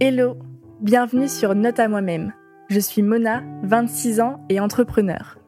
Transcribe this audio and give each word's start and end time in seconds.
Hello, 0.00 0.36
bienvenue 0.80 1.28
sur 1.28 1.54
Note 1.54 1.78
à 1.78 1.86
moi-même. 1.86 2.32
Je 2.68 2.80
suis 2.80 3.00
Mona, 3.00 3.44
26 3.62 4.20
ans 4.20 4.44
et 4.48 4.58
entrepreneur. 4.58 5.38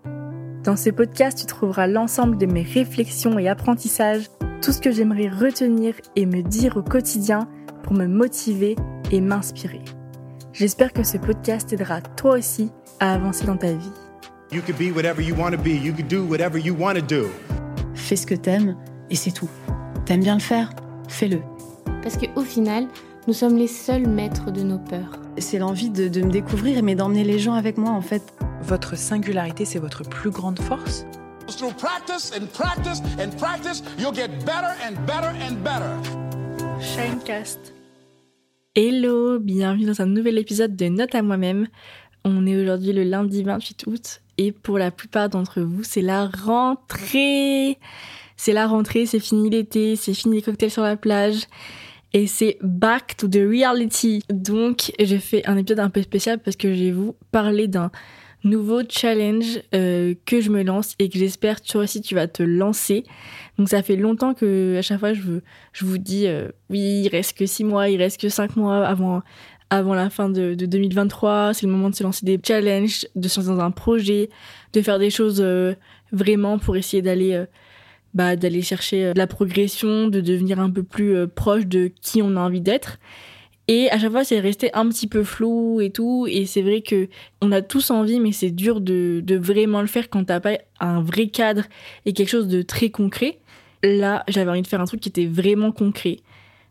Dans 0.62 0.76
ce 0.76 0.90
podcast, 0.90 1.38
tu 1.40 1.46
trouveras 1.46 1.88
l'ensemble 1.88 2.38
de 2.38 2.46
mes 2.46 2.62
réflexions 2.62 3.40
et 3.40 3.48
apprentissages, 3.48 4.30
tout 4.62 4.70
ce 4.70 4.80
que 4.80 4.92
j'aimerais 4.92 5.28
retenir 5.28 5.94
et 6.14 6.26
me 6.26 6.42
dire 6.42 6.76
au 6.76 6.82
quotidien 6.82 7.48
pour 7.82 7.94
me 7.94 8.06
motiver 8.06 8.76
et 9.10 9.20
m'inspirer. 9.20 9.82
J'espère 10.52 10.92
que 10.92 11.02
ce 11.02 11.16
podcast 11.18 11.68
t'aidera 11.68 12.00
toi 12.00 12.38
aussi 12.38 12.70
à 13.00 13.14
avancer 13.14 13.46
dans 13.46 13.56
ta 13.56 13.72
vie. 13.72 13.92
You 14.52 14.62
could 14.62 14.78
be 14.78 14.94
whatever 14.94 15.22
you 15.24 15.34
want 15.34 15.50
to 15.50 15.58
be. 15.58 15.70
You 15.70 15.92
could 15.92 16.08
do 16.08 16.24
whatever 16.24 16.60
you 16.60 16.74
want 16.78 16.94
to 16.94 17.02
do. 17.02 17.26
Fais 17.94 18.14
ce 18.14 18.26
que 18.26 18.36
t'aimes 18.36 18.76
et 19.10 19.16
c'est 19.16 19.32
tout. 19.32 19.50
T'aimes 20.04 20.22
bien 20.22 20.34
le 20.34 20.40
faire? 20.40 20.70
Fais-le. 21.08 21.40
Parce 22.00 22.16
qu'au 22.16 22.42
final, 22.42 22.86
nous 23.26 23.32
sommes 23.32 23.56
les 23.56 23.66
seuls 23.66 24.06
maîtres 24.06 24.52
de 24.52 24.62
nos 24.62 24.78
peurs. 24.78 25.18
C'est 25.38 25.58
l'envie 25.58 25.90
de, 25.90 26.06
de 26.06 26.22
me 26.22 26.30
découvrir, 26.30 26.82
mais 26.84 26.94
d'emmener 26.94 27.24
les 27.24 27.40
gens 27.40 27.54
avec 27.54 27.76
moi 27.76 27.90
en 27.90 28.00
fait. 28.00 28.22
Votre 28.62 28.96
singularité, 28.96 29.64
c'est 29.64 29.80
votre 29.80 30.04
plus 30.04 30.30
grande 30.30 30.60
force? 30.60 31.04
Through 31.48 31.74
practice 31.74 32.32
and 32.36 32.46
practice 32.52 33.02
and 33.18 33.36
practice, 33.36 33.82
you'll 33.98 34.14
get 34.14 34.28
better 34.44 34.72
and 34.84 34.94
better 35.06 35.32
and 35.48 35.56
better. 35.64 36.80
Shinecast. 36.80 37.58
Hello, 38.76 39.40
bienvenue 39.40 39.86
dans 39.86 40.00
un 40.00 40.06
nouvel 40.06 40.38
épisode 40.38 40.76
de 40.76 40.86
Note 40.86 41.14
à 41.14 41.22
moi-même. 41.22 41.66
On 42.24 42.46
est 42.46 42.60
aujourd'hui 42.60 42.92
le 42.92 43.02
lundi 43.02 43.42
28 43.42 43.86
août 43.88 44.22
et 44.38 44.52
pour 44.52 44.78
la 44.78 44.92
plupart 44.92 45.28
d'entre 45.30 45.62
vous, 45.62 45.82
c'est 45.82 46.02
la 46.02 46.26
rentrée. 46.26 47.78
C'est 48.36 48.52
la 48.52 48.66
rentrée, 48.66 49.06
c'est 49.06 49.18
fini 49.18 49.50
l'été, 49.50 49.96
c'est 49.96 50.14
fini 50.14 50.36
les 50.36 50.42
cocktails 50.42 50.70
sur 50.70 50.82
la 50.82 50.96
plage 50.96 51.46
et 52.16 52.26
c'est 52.26 52.56
back 52.62 53.14
to 53.18 53.28
the 53.28 53.46
reality. 53.46 54.22
Donc, 54.30 54.90
j'ai 54.98 55.18
fait 55.18 55.46
un 55.46 55.58
épisode 55.58 55.80
un 55.80 55.90
peu 55.90 56.00
spécial 56.00 56.38
parce 56.38 56.56
que 56.56 56.74
je 56.74 56.84
vais 56.84 56.90
vous 56.90 57.14
parler 57.30 57.68
d'un 57.68 57.90
nouveau 58.42 58.80
challenge 58.88 59.60
euh, 59.74 60.14
que 60.24 60.40
je 60.40 60.48
me 60.48 60.62
lance 60.62 60.94
et 60.98 61.10
que 61.10 61.18
j'espère 61.18 61.60
toi 61.60 61.82
aussi 61.82 62.00
tu 62.00 62.14
vas 62.14 62.26
te 62.26 62.42
lancer. 62.42 63.04
Donc 63.58 63.68
ça 63.68 63.82
fait 63.82 63.96
longtemps 63.96 64.32
que 64.32 64.76
à 64.78 64.82
chaque 64.82 65.00
fois 65.00 65.12
je, 65.12 65.40
je 65.72 65.84
vous 65.84 65.98
dis 65.98 66.26
euh, 66.26 66.48
oui 66.70 67.02
il 67.04 67.08
reste 67.08 67.36
que 67.36 67.44
6 67.44 67.64
mois, 67.64 67.90
il 67.90 67.98
reste 67.98 68.18
que 68.18 68.30
5 68.30 68.56
mois 68.56 68.86
avant, 68.86 69.20
avant 69.68 69.92
la 69.92 70.08
fin 70.08 70.30
de, 70.30 70.54
de 70.54 70.64
2023, 70.64 71.52
c'est 71.52 71.66
le 71.66 71.72
moment 71.72 71.90
de 71.90 71.96
se 71.96 72.02
lancer 72.02 72.24
des 72.24 72.40
challenges, 72.42 73.06
de 73.14 73.28
se 73.28 73.40
lancer 73.40 73.50
dans 73.50 73.60
un 73.60 73.72
projet, 73.72 74.30
de 74.72 74.80
faire 74.80 74.98
des 74.98 75.10
choses 75.10 75.42
euh, 75.42 75.74
vraiment 76.12 76.58
pour 76.58 76.76
essayer 76.76 77.02
d'aller 77.02 77.44
bah, 78.16 78.34
d'aller 78.34 78.62
chercher 78.62 79.04
euh, 79.04 79.12
la 79.14 79.26
progression, 79.26 80.08
de 80.08 80.22
devenir 80.22 80.58
un 80.58 80.70
peu 80.70 80.82
plus 80.82 81.14
euh, 81.14 81.26
proche 81.26 81.66
de 81.66 81.92
qui 82.00 82.22
on 82.22 82.34
a 82.36 82.40
envie 82.40 82.62
d'être. 82.62 82.98
Et 83.68 83.90
à 83.90 83.98
chaque 83.98 84.10
fois, 84.10 84.24
c'est 84.24 84.40
resté 84.40 84.72
un 84.72 84.88
petit 84.88 85.06
peu 85.06 85.22
flou 85.22 85.82
et 85.82 85.90
tout. 85.90 86.26
Et 86.26 86.46
c'est 86.46 86.62
vrai 86.62 86.80
que 86.80 87.08
on 87.42 87.52
a 87.52 87.60
tous 87.60 87.90
envie, 87.90 88.18
mais 88.18 88.32
c'est 88.32 88.50
dur 88.50 88.80
de, 88.80 89.20
de 89.22 89.36
vraiment 89.36 89.82
le 89.82 89.86
faire 89.86 90.08
quand 90.08 90.24
t'as 90.24 90.40
pas 90.40 90.56
un 90.80 91.02
vrai 91.02 91.26
cadre 91.26 91.64
et 92.06 92.14
quelque 92.14 92.30
chose 92.30 92.48
de 92.48 92.62
très 92.62 92.88
concret. 92.88 93.38
Là, 93.82 94.24
j'avais 94.28 94.50
envie 94.50 94.62
de 94.62 94.66
faire 94.66 94.80
un 94.80 94.86
truc 94.86 95.00
qui 95.00 95.10
était 95.10 95.26
vraiment 95.26 95.70
concret. 95.70 96.20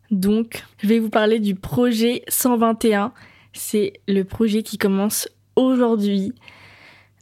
Donc, 0.10 0.64
je 0.80 0.88
vais 0.88 0.98
vous 0.98 1.10
parler 1.12 1.40
du 1.40 1.54
projet 1.54 2.24
121. 2.28 3.14
C'est 3.54 3.94
le 4.08 4.24
projet 4.24 4.64
qui 4.64 4.80
commence 4.80 5.30
aujourd'hui. 5.56 6.34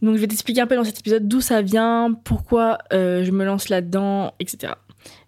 Donc, 0.03 0.17
je 0.17 0.19
vais 0.19 0.27
t'expliquer 0.27 0.59
un 0.59 0.67
peu 0.67 0.75
dans 0.75 0.83
cet 0.83 0.99
épisode 0.99 1.29
d'où 1.29 1.39
ça 1.39 1.61
vient, 1.61 2.13
pourquoi 2.25 2.77
euh, 2.91 3.23
je 3.23 3.31
me 3.31 3.45
lance 3.45 3.69
là-dedans, 3.69 4.33
etc. 4.41 4.73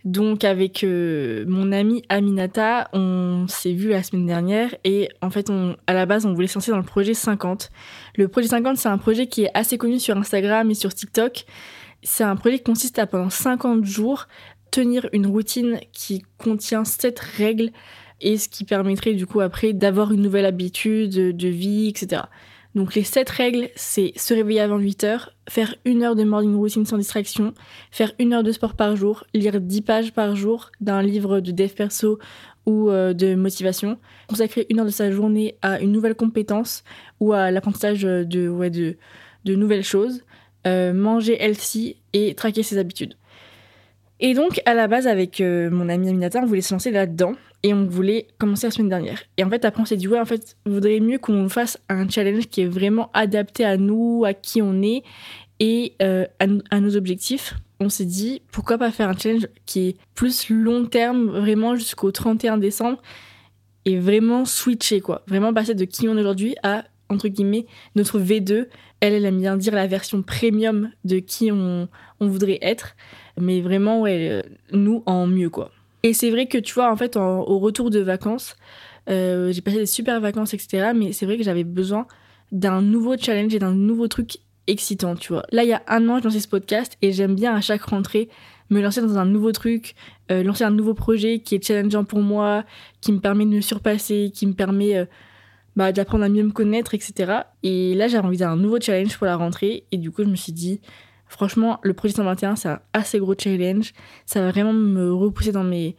Donc, 0.03 0.43
avec 0.43 0.83
euh, 0.83 1.45
mon 1.47 1.71
amie 1.71 2.03
Aminata, 2.09 2.89
on 2.91 3.45
s'est 3.47 3.71
vu 3.71 3.87
la 3.87 4.03
semaine 4.03 4.25
dernière 4.25 4.75
et 4.83 5.07
en 5.21 5.29
fait, 5.29 5.49
à 5.87 5.93
la 5.93 6.05
base, 6.05 6.25
on 6.25 6.33
voulait 6.33 6.47
se 6.47 6.55
lancer 6.55 6.71
dans 6.71 6.77
le 6.77 6.83
projet 6.83 7.13
50. 7.13 7.71
Le 8.17 8.27
projet 8.27 8.49
50, 8.49 8.75
c'est 8.75 8.89
un 8.89 8.97
projet 8.97 9.27
qui 9.27 9.45
est 9.45 9.51
assez 9.53 9.77
connu 9.77 9.97
sur 9.97 10.17
Instagram 10.17 10.69
et 10.69 10.75
sur 10.75 10.93
TikTok. 10.93 11.45
C'est 12.03 12.25
un 12.25 12.35
projet 12.35 12.57
qui 12.57 12.65
consiste 12.65 12.99
à 12.99 13.07
pendant 13.07 13.29
50 13.29 13.85
jours 13.85 14.27
tenir 14.71 15.07
une 15.13 15.25
routine 15.25 15.79
qui 15.93 16.21
contient 16.37 16.83
7 16.83 17.17
règles 17.17 17.71
et 18.19 18.37
ce 18.37 18.49
qui 18.49 18.65
permettrait 18.65 19.13
du 19.13 19.25
coup 19.25 19.39
après 19.39 19.71
d'avoir 19.71 20.11
une 20.11 20.21
nouvelle 20.21 20.45
habitude 20.45 21.11
de 21.11 21.47
vie, 21.47 21.87
etc. 21.87 22.23
Donc 22.75 22.93
les 22.93 23.03
7 23.03 23.29
règles, 23.29 23.69
c'est 23.75 24.11
se 24.17 24.33
réveiller 24.33 24.59
avant 24.59 24.77
8 24.77 25.05
heures, 25.05 25.31
faire 25.47 25.75
une 25.85 26.03
heure 26.03 26.15
de 26.15 26.25
morning 26.25 26.55
routine 26.55 26.85
sans 26.85 26.97
distraction, 26.97 27.53
faire 27.89 28.11
une 28.19 28.33
heure 28.33 28.43
de 28.43 28.51
sport 28.51 28.75
par 28.75 28.97
jour, 28.97 29.23
lire 29.33 29.61
10 29.61 29.81
pages 29.81 30.11
par 30.11 30.35
jour 30.35 30.71
d'un 30.81 31.01
livre 31.01 31.39
de 31.39 31.51
dev 31.51 31.69
perso 31.69 32.19
ou 32.65 32.89
euh, 32.89 33.13
de 33.13 33.35
motivation, 33.35 33.97
consacrer 34.27 34.65
une 34.69 34.79
heure 34.79 34.85
de 34.85 34.91
sa 34.91 35.09
journée 35.09 35.55
à 35.61 35.79
une 35.79 35.93
nouvelle 35.93 36.15
compétence 36.15 36.83
ou 37.21 37.31
à 37.31 37.49
l'apprentissage 37.49 38.01
de, 38.01 38.49
ouais, 38.49 38.69
de, 38.69 38.97
nouvelles 39.45 39.83
choses, 39.83 40.23
euh, 40.67 40.91
manger 40.91 41.41
healthy 41.41 41.95
et 42.11 42.35
traquer 42.35 42.63
ses 42.63 42.77
habitudes. 42.77 43.15
Et 44.19 44.33
donc, 44.33 44.61
à 44.65 44.73
la 44.73 44.87
base, 44.87 45.07
avec 45.07 45.39
euh, 45.39 45.69
mon 45.69 45.87
ami 45.87 46.09
Aminata, 46.09 46.39
on 46.39 46.45
voulait 46.45 46.61
se 46.61 46.73
lancer 46.73 46.91
là-dedans 46.91 47.35
et 47.65 47.73
on 47.73 47.87
voulait 47.87 48.27
commencer 48.37 48.67
la 48.67 48.71
semaine 48.71 48.89
dernière. 48.89 49.23
Et 49.37 49.43
en 49.43 49.49
fait, 49.49 49.65
après, 49.65 49.81
on 49.81 49.85
s'est 49.85 49.97
dit, 49.97 50.07
ouais, 50.07 50.19
en 50.19 50.25
fait, 50.25 50.55
il 50.67 50.73
vaudrait 50.73 50.99
mieux 50.99 51.17
qu'on 51.17 51.49
fasse 51.49 51.79
un 51.89 52.07
challenge 52.07 52.45
qui 52.45 52.61
est 52.61 52.67
vraiment 52.67 53.09
adapté 53.15 53.65
à 53.65 53.75
nous, 53.75 54.23
à 54.23 54.35
qui 54.35 54.61
on 54.61 54.83
est 54.83 55.01
et 55.59 55.95
euh, 55.99 56.27
à, 56.39 56.79
nos 56.79 56.95
objectifs. 56.95 57.55
On 57.79 57.89
s'est 57.89 58.05
dit, 58.05 58.43
pourquoi 58.51 58.77
pas 58.77 58.91
faire 58.91 59.09
un 59.09 59.17
challenge 59.17 59.47
qui 59.65 59.87
est 59.87 59.97
plus 60.13 60.51
long 60.51 60.85
terme, 60.85 61.25
vraiment 61.25 61.75
jusqu'au 61.75 62.11
31 62.11 62.59
décembre 62.59 63.01
et 63.85 63.97
vraiment 63.97 64.45
switcher, 64.45 65.01
quoi. 65.01 65.23
Vraiment 65.27 65.51
passer 65.51 65.73
de 65.73 65.85
qui 65.85 66.07
on 66.07 66.15
est 66.17 66.21
aujourd'hui 66.21 66.55
à, 66.61 66.83
entre 67.09 67.29
guillemets, 67.29 67.65
notre 67.95 68.19
V2. 68.19 68.67
Elle, 68.99 69.13
elle 69.13 69.25
aime 69.25 69.39
bien 69.39 69.57
dire 69.57 69.73
la 69.73 69.87
version 69.87 70.21
premium 70.21 70.91
de 71.03 71.17
qui 71.17 71.51
on, 71.51 71.87
on 72.19 72.27
voudrait 72.27 72.59
être 72.61 72.95
mais 73.37 73.59
vraiment 73.59 73.99
ouais 73.99 74.29
euh, 74.29 74.41
nous 74.71 75.03
en 75.05 75.27
mieux 75.27 75.49
quoi 75.49 75.71
et 76.05 76.13
c'est 76.13 76.29
vrai 76.29 76.45
que 76.45 76.59
tu 76.59 76.75
vois 76.75 76.91
en 76.91 76.95
fait 76.95 77.17
au 77.17 77.57
retour 77.57 77.89
de 77.89 77.99
vacances 77.99 78.55
euh, 79.09 79.51
j'ai 79.51 79.61
passé 79.61 79.77
des 79.77 79.85
super 79.87 80.21
vacances 80.21 80.53
etc 80.53 80.91
mais 80.95 81.13
c'est 81.13 81.25
vrai 81.25 81.35
que 81.35 81.43
j'avais 81.43 81.63
besoin 81.63 82.05
d'un 82.51 82.81
nouveau 82.81 83.17
challenge 83.17 83.53
et 83.55 83.59
d'un 83.59 83.73
nouveau 83.73 84.07
truc 84.07 84.37
excitant 84.67 85.15
tu 85.15 85.33
vois. 85.33 85.43
Là 85.51 85.63
il 85.63 85.69
y 85.69 85.73
a 85.73 85.81
un 85.87 86.07
an 86.07 86.19
je 86.19 86.25
lançais 86.25 86.39
ce 86.39 86.47
podcast 86.47 86.95
et 87.01 87.11
j'aime 87.11 87.33
bien 87.33 87.55
à 87.55 87.61
chaque 87.61 87.81
rentrée 87.81 88.29
me 88.69 88.81
lancer 88.81 89.01
dans 89.01 89.17
un 89.17 89.25
nouveau 89.25 89.51
truc 89.51 89.95
euh, 90.31 90.43
lancer 90.43 90.63
un 90.63 90.71
nouveau 90.71 90.93
projet 90.93 91.39
qui 91.39 91.55
est 91.55 91.65
challengeant 91.65 92.03
pour 92.03 92.19
moi 92.19 92.65
qui 93.01 93.11
me 93.11 93.19
permet 93.19 93.45
de 93.45 93.49
me 93.49 93.61
surpasser 93.61 94.31
qui 94.31 94.45
me 94.45 94.53
permet 94.53 94.97
euh, 94.97 95.05
bah, 95.75 95.91
d'apprendre 95.91 96.23
à 96.23 96.29
mieux 96.29 96.43
me 96.43 96.51
connaître 96.51 96.93
etc 96.93 97.41
et 97.63 97.95
là 97.95 98.07
j'avais 98.07 98.27
envie 98.27 98.37
d'un 98.37 98.55
nouveau 98.55 98.79
challenge 98.79 99.17
pour 99.17 99.25
la 99.25 99.37
rentrée 99.37 99.85
et 99.91 99.97
du 99.97 100.11
coup 100.11 100.23
je 100.23 100.29
me 100.29 100.35
suis 100.35 100.53
dit 100.53 100.81
Franchement, 101.27 101.79
le 101.81 101.93
projet 101.93 102.13
121, 102.13 102.55
c'est 102.55 102.69
un 102.69 102.79
assez 102.93 103.19
gros 103.19 103.35
challenge. 103.37 103.93
Ça 104.25 104.41
va 104.41 104.51
vraiment 104.51 104.73
me 104.73 105.11
repousser 105.13 105.51
dans 105.51 105.63
mes, 105.63 105.95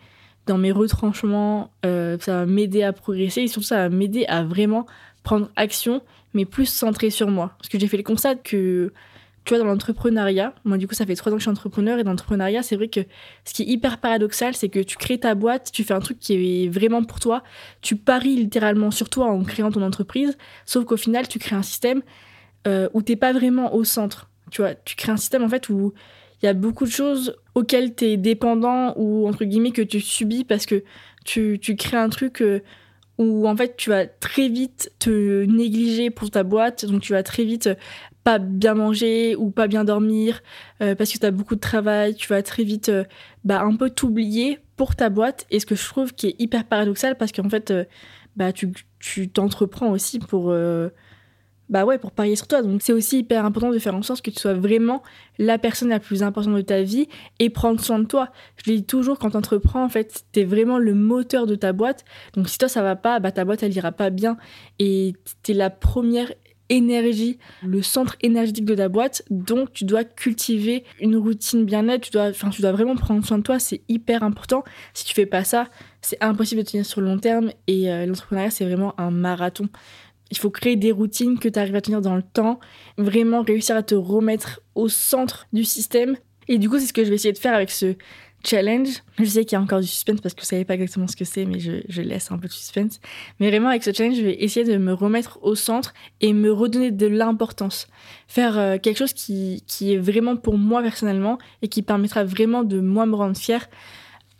dans 0.47 0.59
mes 0.59 0.72
retranchements. 0.72 1.70
Euh, 1.84 2.16
ça 2.20 2.38
va 2.38 2.47
m'aider 2.47 2.82
à 2.82 2.92
progresser 2.92 3.42
et 3.42 3.48
surtout, 3.48 3.66
ça 3.66 3.76
va 3.76 3.88
m'aider 3.88 4.25
à 4.26 4.44
vraiment 4.44 4.87
prendre 5.22 5.50
action, 5.56 6.03
mais 6.34 6.44
plus 6.44 6.66
centré 6.66 7.10
sur 7.10 7.28
moi. 7.28 7.53
Parce 7.59 7.69
que 7.69 7.78
j'ai 7.78 7.88
fait 7.88 7.97
le 7.97 8.04
constat 8.04 8.37
que, 8.37 8.92
tu 9.44 9.54
vois, 9.54 9.59
dans 9.59 9.69
l'entrepreneuriat, 9.69 10.54
moi, 10.64 10.78
du 10.78 10.87
coup, 10.87 10.94
ça 10.94 11.04
fait 11.04 11.16
trois 11.16 11.32
ans 11.32 11.34
que 11.34 11.41
je 11.41 11.44
suis 11.44 11.50
entrepreneur 11.50 11.98
et 11.98 12.04
dans 12.04 12.12
l'entrepreneuriat, 12.12 12.62
c'est 12.62 12.76
vrai 12.76 12.88
que 12.88 13.00
ce 13.44 13.53
qui 13.53 13.62
est 13.62 13.66
hyper 13.66 13.98
paradoxal, 13.98 14.54
c'est 14.54 14.69
que 14.69 14.78
tu 14.78 14.97
crées 14.97 15.19
ta 15.19 15.34
boîte, 15.34 15.72
tu 15.72 15.82
fais 15.82 15.94
un 15.94 16.00
truc 16.00 16.20
qui 16.20 16.34
est 16.64 16.69
vraiment 16.69 17.03
pour 17.03 17.19
toi, 17.19 17.43
tu 17.82 17.97
paries 17.97 18.37
littéralement 18.37 18.93
sur 18.93 19.10
toi 19.10 19.26
en 19.26 19.43
créant 19.43 19.72
ton 19.72 19.82
entreprise, 19.82 20.38
sauf 20.64 20.84
qu'au 20.84 20.97
final, 20.97 21.26
tu 21.26 21.41
crées 21.41 21.56
un 21.56 21.62
système 21.62 22.03
euh, 22.69 22.88
où 22.94 23.03
t'es 23.03 23.16
pas 23.16 23.32
vraiment 23.32 23.75
au 23.75 23.82
centre. 23.82 24.31
Tu 24.50 24.62
vois, 24.62 24.74
crées 24.74 25.12
un 25.12 25.16
système 25.16 25.42
en 25.42 25.48
fait 25.48 25.68
où 25.68 25.92
il 26.42 26.46
y 26.46 26.48
a 26.48 26.54
beaucoup 26.54 26.84
de 26.84 26.90
choses 26.90 27.36
auxquelles 27.54 27.94
tu 27.94 28.04
es 28.04 28.16
dépendant 28.16 28.94
ou 28.96 29.26
entre 29.26 29.44
guillemets 29.44 29.72
que 29.72 29.82
tu 29.82 30.00
subis 30.00 30.44
parce 30.44 30.66
que 30.66 30.84
tu, 31.24 31.58
tu 31.60 31.76
crées 31.76 31.96
un 31.96 32.08
truc 32.08 32.42
euh, 32.42 32.60
où 33.18 33.48
en 33.48 33.56
fait 33.56 33.76
tu 33.76 33.90
vas 33.90 34.06
très 34.06 34.48
vite 34.48 34.93
te 34.98 35.44
négliger 35.44 36.10
pour 36.10 36.31
ta 36.31 36.43
boîte, 36.43 36.84
donc 36.84 37.00
tu 37.00 37.12
vas 37.12 37.22
très 37.22 37.44
vite 37.44 37.70
pas 38.26 38.38
bien 38.38 38.75
manger 38.75 39.37
ou 39.37 39.50
pas 39.50 39.69
bien 39.69 39.84
dormir 39.84 40.43
euh, 40.82 40.96
parce 40.96 41.12
que 41.12 41.19
tu 41.19 41.26
as 41.26 41.31
beaucoup 41.31 41.54
de 41.54 41.60
travail, 41.60 42.16
tu 42.16 42.26
vas 42.26 42.42
très 42.42 42.64
vite 42.64 42.88
euh, 42.88 43.04
bah, 43.44 43.62
un 43.62 43.76
peu 43.76 43.88
t'oublier 43.88 44.58
pour 44.75 44.96
ta 44.96 45.10
boîte. 45.10 45.46
Et 45.50 45.60
ce 45.60 45.66
que 45.66 45.76
je 45.76 45.87
trouve 45.87 46.12
qui 46.12 46.26
est 46.26 46.34
hyper 46.40 46.64
paradoxal 46.64 47.16
parce 47.16 47.31
qu'en 47.31 47.49
fait 47.49 47.70
euh, 47.70 47.84
bah, 48.34 48.52
tu 48.52 49.28
t'entreprends 49.28 49.90
aussi 49.90 50.19
pour 50.19 50.52
bah 51.68 51.84
ouais, 51.84 51.98
pour 51.98 52.12
parier 52.12 52.36
sur 52.36 52.46
toi. 52.46 52.62
Donc 52.62 52.82
c'est 52.82 52.92
aussi 52.92 53.18
hyper 53.18 53.44
important 53.44 53.70
de 53.70 53.78
faire 53.78 53.94
en 53.94 54.02
sorte 54.02 54.22
que 54.22 54.30
tu 54.30 54.38
sois 54.38 54.54
vraiment 54.54 55.02
la 55.38 55.58
personne 55.58 55.88
la 55.88 56.00
plus 56.00 56.22
importante 56.22 56.54
de 56.54 56.60
ta 56.60 56.82
vie 56.82 57.08
et 57.38 57.50
prendre 57.50 57.80
soin 57.80 57.98
de 57.98 58.06
toi. 58.06 58.30
Je 58.64 58.70
le 58.70 58.76
dis 58.78 58.84
toujours, 58.84 59.18
quand 59.18 59.30
tu 59.30 59.36
entreprends, 59.36 59.84
en 59.84 59.88
fait, 59.88 60.24
t'es 60.32 60.44
vraiment 60.44 60.78
le 60.78 60.94
moteur 60.94 61.46
de 61.46 61.54
ta 61.54 61.72
boîte. 61.72 62.04
Donc 62.34 62.48
si 62.48 62.58
toi 62.58 62.68
ça 62.68 62.82
va 62.82 62.96
pas, 62.96 63.20
bah 63.20 63.32
ta 63.32 63.44
boîte 63.44 63.62
elle 63.62 63.74
ira 63.74 63.92
pas 63.92 64.10
bien 64.10 64.36
et 64.78 65.14
t'es 65.42 65.54
la 65.54 65.70
première 65.70 66.32
énergie, 66.68 67.38
le 67.62 67.82
centre 67.82 68.16
énergétique 68.22 68.64
de 68.64 68.74
ta 68.74 68.88
boîte. 68.88 69.22
Donc 69.30 69.72
tu 69.72 69.84
dois 69.84 70.04
cultiver 70.04 70.84
une 71.00 71.16
routine 71.16 71.64
bien-être, 71.64 72.02
tu 72.02 72.10
dois 72.10 72.28
enfin 72.28 72.50
tu 72.50 72.62
dois 72.62 72.72
vraiment 72.72 72.96
prendre 72.96 73.24
soin 73.24 73.38
de 73.38 73.42
toi, 73.42 73.58
c'est 73.58 73.82
hyper 73.88 74.22
important. 74.22 74.64
Si 74.94 75.04
tu 75.04 75.14
fais 75.14 75.26
pas 75.26 75.44
ça, 75.44 75.68
c'est 76.00 76.22
impossible 76.22 76.62
de 76.62 76.68
tenir 76.68 76.86
sur 76.86 77.00
le 77.00 77.08
long 77.08 77.18
terme 77.18 77.50
et 77.66 77.90
euh, 77.90 78.06
l'entrepreneuriat, 78.06 78.50
c'est 78.50 78.64
vraiment 78.64 78.98
un 78.98 79.10
marathon. 79.10 79.68
Il 80.31 80.38
faut 80.38 80.50
créer 80.50 80.76
des 80.76 80.93
routines 80.93 81.38
que 81.38 81.49
tu 81.49 81.58
arrives 81.58 81.76
à 81.76 81.81
tenir 81.81 82.00
dans 82.00 82.17
le 82.17 82.23
temps, 82.23 82.58
vraiment 82.99 83.43
réussir 83.43 83.76
à 83.76 83.82
te 83.82 83.94
remettre 83.94 84.61
au 84.75 84.88
centre 84.88 85.46
du 85.52 85.64
système. 85.64 86.17
Et 86.49 86.58
du 86.58 86.69
coup, 86.69 86.78
c'est 86.78 86.87
ce 86.87 86.93
que 86.93 87.05
je 87.05 87.11
vais 87.11 87.17
essayer 87.17 87.32
de 87.32 87.38
faire 87.38 87.55
avec 87.55 87.70
ce 87.70 87.94
challenge. 88.44 89.02
Je 89.19 89.25
sais 89.25 89.44
qu'il 89.44 89.56
y 89.56 89.58
a 89.58 89.62
encore 89.62 89.81
du 89.81 89.87
suspense 89.87 90.20
parce 90.20 90.34
que 90.34 90.40
vous 90.40 90.46
savez 90.46 90.64
pas 90.64 90.75
exactement 90.75 91.06
ce 91.06 91.17
que 91.17 91.25
c'est, 91.25 91.44
mais 91.44 91.58
je, 91.58 92.02
laisse 92.02 92.31
un 92.31 92.38
peu 92.38 92.49
de 92.49 92.52
suspense. 92.52 93.00
Mais 93.40 93.49
vraiment, 93.49 93.69
avec 93.69 93.82
ce 93.82 93.93
challenge, 93.93 94.17
je 94.17 94.23
vais 94.23 94.43
essayer 94.43 94.64
de 94.64 94.76
me 94.76 94.93
remettre 94.93 95.38
au 95.43 95.55
centre 95.55 95.94
et 96.20 96.32
me 96.32 96.52
redonner 96.52 96.90
de 96.90 97.06
l'importance. 97.06 97.88
Faire 98.28 98.58
euh, 98.58 98.78
quelque 98.78 98.99
chose 98.99 99.12
qui, 99.12 99.62
est 99.81 99.96
vraiment 99.96 100.37
pour 100.37 100.58
moi 100.58 100.82
personnellement 100.82 101.38
et 101.62 101.69
qui 101.69 101.82
permettra 101.82 102.25
vraiment 102.25 102.62
de 102.62 102.81
moi 102.81 103.06
me 103.06 103.14
rendre 103.14 103.37
fière 103.37 103.69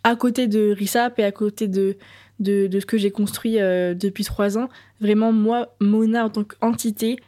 à 0.05 0.15
côté 0.15 0.47
de 0.47 0.71
RISAP 0.71 1.19
et 1.19 1.25
à 1.25 1.33
côté 1.33 1.67
de, 1.67 1.97
de, 2.39 2.69
ce 2.79 2.87
que 2.87 2.97
j'ai 2.97 3.11
construit 3.11 3.61
euh, 3.61 3.95
depuis 3.95 4.25
trois 4.25 4.57
ans. 4.57 4.69
Vraiment, 5.01 5.33
moi, 5.33 5.77
Mona, 5.81 6.25
en 6.25 6.31
tant 6.31 6.45
qu'entité, 6.45 7.19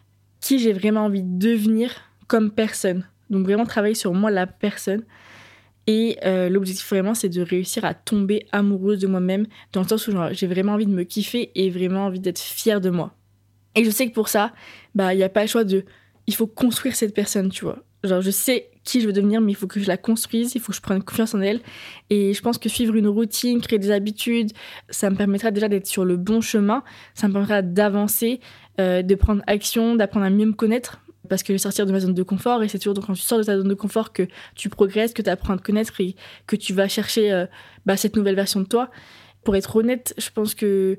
qui 0.40 0.58
j'ai 0.58 0.72
vraiment 0.72 1.04
envie 1.04 1.22
de 1.22 1.38
devenir 1.38 1.92
comme 2.26 2.50
personne. 2.50 3.06
Donc 3.30 3.44
vraiment 3.44 3.66
travailler 3.66 3.94
sur 3.94 4.14
moi, 4.14 4.30
la 4.30 4.46
personne. 4.46 5.04
Et 5.86 6.18
euh, 6.24 6.48
l'objectif 6.48 6.88
vraiment, 6.88 7.14
c'est 7.14 7.28
de 7.28 7.40
réussir 7.40 7.84
à 7.84 7.94
tomber 7.94 8.46
amoureuse 8.52 8.98
de 8.98 9.06
moi-même, 9.06 9.46
dans 9.72 9.82
le 9.82 9.88
sens 9.88 10.06
où 10.06 10.12
j'ai 10.32 10.46
vraiment 10.46 10.72
envie 10.72 10.86
de 10.86 10.92
me 10.92 11.04
kiffer 11.04 11.50
et 11.54 11.70
vraiment 11.70 12.06
envie 12.06 12.20
d'être 12.20 12.40
fière 12.40 12.80
de 12.80 12.90
moi. 12.90 13.14
Et 13.74 13.84
je 13.84 13.90
sais 13.90 14.08
que 14.08 14.14
pour 14.14 14.28
ça, 14.28 14.52
bah 14.94 15.14
il 15.14 15.16
n'y 15.16 15.22
a 15.22 15.28
pas 15.28 15.42
le 15.42 15.46
choix 15.48 15.64
de... 15.64 15.84
Il 16.26 16.34
faut 16.34 16.46
construire 16.46 16.94
cette 16.94 17.14
personne, 17.14 17.48
tu 17.48 17.64
vois. 17.64 17.78
Genre, 18.04 18.20
je 18.20 18.30
sais 18.30 18.70
qui 18.88 19.00
je 19.00 19.06
veux 19.06 19.12
devenir, 19.12 19.40
mais 19.40 19.52
il 19.52 19.54
faut 19.54 19.66
que 19.66 19.80
je 19.80 19.86
la 19.86 19.96
construise, 19.96 20.54
il 20.54 20.60
faut 20.60 20.72
que 20.72 20.76
je 20.76 20.80
prenne 20.80 21.02
confiance 21.02 21.34
en 21.34 21.40
elle. 21.40 21.60
Et 22.10 22.32
je 22.32 22.40
pense 22.40 22.56
que 22.58 22.68
suivre 22.68 22.94
une 22.96 23.06
routine, 23.06 23.60
créer 23.60 23.78
des 23.78 23.90
habitudes, 23.90 24.52
ça 24.88 25.10
me 25.10 25.16
permettra 25.16 25.50
déjà 25.50 25.68
d'être 25.68 25.86
sur 25.86 26.04
le 26.04 26.16
bon 26.16 26.40
chemin, 26.40 26.82
ça 27.14 27.28
me 27.28 27.32
permettra 27.32 27.62
d'avancer, 27.62 28.40
euh, 28.80 29.02
de 29.02 29.14
prendre 29.14 29.42
action, 29.46 29.94
d'apprendre 29.94 30.26
à 30.26 30.30
mieux 30.30 30.46
me 30.46 30.52
connaître, 30.52 31.00
parce 31.28 31.42
que 31.42 31.56
sortir 31.58 31.84
de 31.84 31.92
ma 31.92 32.00
zone 32.00 32.14
de 32.14 32.22
confort, 32.22 32.62
et 32.62 32.68
c'est 32.68 32.78
toujours 32.78 33.04
quand 33.04 33.12
tu 33.12 33.20
sors 33.20 33.38
de 33.38 33.44
ta 33.44 33.58
zone 33.58 33.68
de 33.68 33.74
confort 33.74 34.12
que 34.12 34.26
tu 34.54 34.70
progresses, 34.70 35.12
que 35.12 35.22
tu 35.22 35.28
apprends 35.28 35.54
à 35.54 35.58
te 35.58 35.62
connaître 35.62 36.00
et 36.00 36.16
que 36.46 36.56
tu 36.56 36.72
vas 36.72 36.88
chercher 36.88 37.30
euh, 37.30 37.44
bah, 37.84 37.96
cette 37.98 38.16
nouvelle 38.16 38.36
version 38.36 38.60
de 38.60 38.66
toi. 38.66 38.90
Pour 39.44 39.54
être 39.54 39.76
honnête, 39.76 40.14
je 40.16 40.30
pense 40.30 40.54
que 40.54 40.98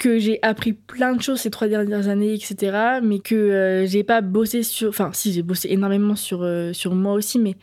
que 0.00 0.18
j'ai 0.18 0.38
appris 0.40 0.72
plein 0.72 1.14
de 1.14 1.20
choses 1.20 1.40
ces 1.40 1.50
trois 1.50 1.68
dernières 1.68 2.08
années, 2.08 2.32
etc. 2.32 3.00
Mais 3.02 3.18
que 3.18 3.34
euh, 3.34 3.86
j'ai 3.86 4.02
pas 4.02 4.22
bossé 4.22 4.62
sur. 4.62 4.88
Enfin, 4.88 5.10
si, 5.12 5.30
j'ai 5.32 5.42
bossé 5.42 5.68
énormément 5.70 6.16
sur, 6.16 6.42
euh, 6.42 6.72
moi 6.86 7.12
aussi, 7.12 7.38
mais 7.38 7.54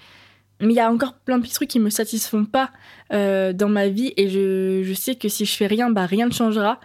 il 0.62 0.72
y 0.72 0.80
a 0.80 0.90
encore 0.92 1.16
plein 1.16 1.40
de 1.40 1.44
petits 1.44 1.56
trucs 1.56 1.70
qui 1.70 1.80
me 1.80 1.90
satisfont 1.90 2.46
pas 2.46 2.72
dans 3.10 3.70
ma 3.70 3.88
vie. 3.90 4.14
Et 4.18 4.30
je, 4.30 4.94
sais 4.94 5.16
que 5.16 5.30
si 5.30 5.46
je 5.46 5.54
fais 5.56 5.68
rien, 5.68 5.90
bah 5.90 6.06
rien 6.06 6.28
ne 6.28 6.32
changera. 6.32 6.80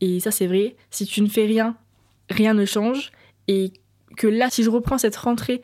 Et 0.00 0.20
ça, 0.20 0.30
c'est 0.30 0.46
vrai. 0.46 0.76
Si 0.90 1.06
tu 1.06 1.20
ne 1.20 1.28
fais 1.28 1.46
rien, 1.46 1.76
rien 2.30 2.54
ne 2.54 2.64
change. 2.64 3.12
Et 3.46 3.72
que 4.16 4.26
là, 4.26 4.48
si 4.50 4.62
je 4.62 4.70
reprends 4.70 4.98
cette 4.98 5.16
rentrée 5.16 5.62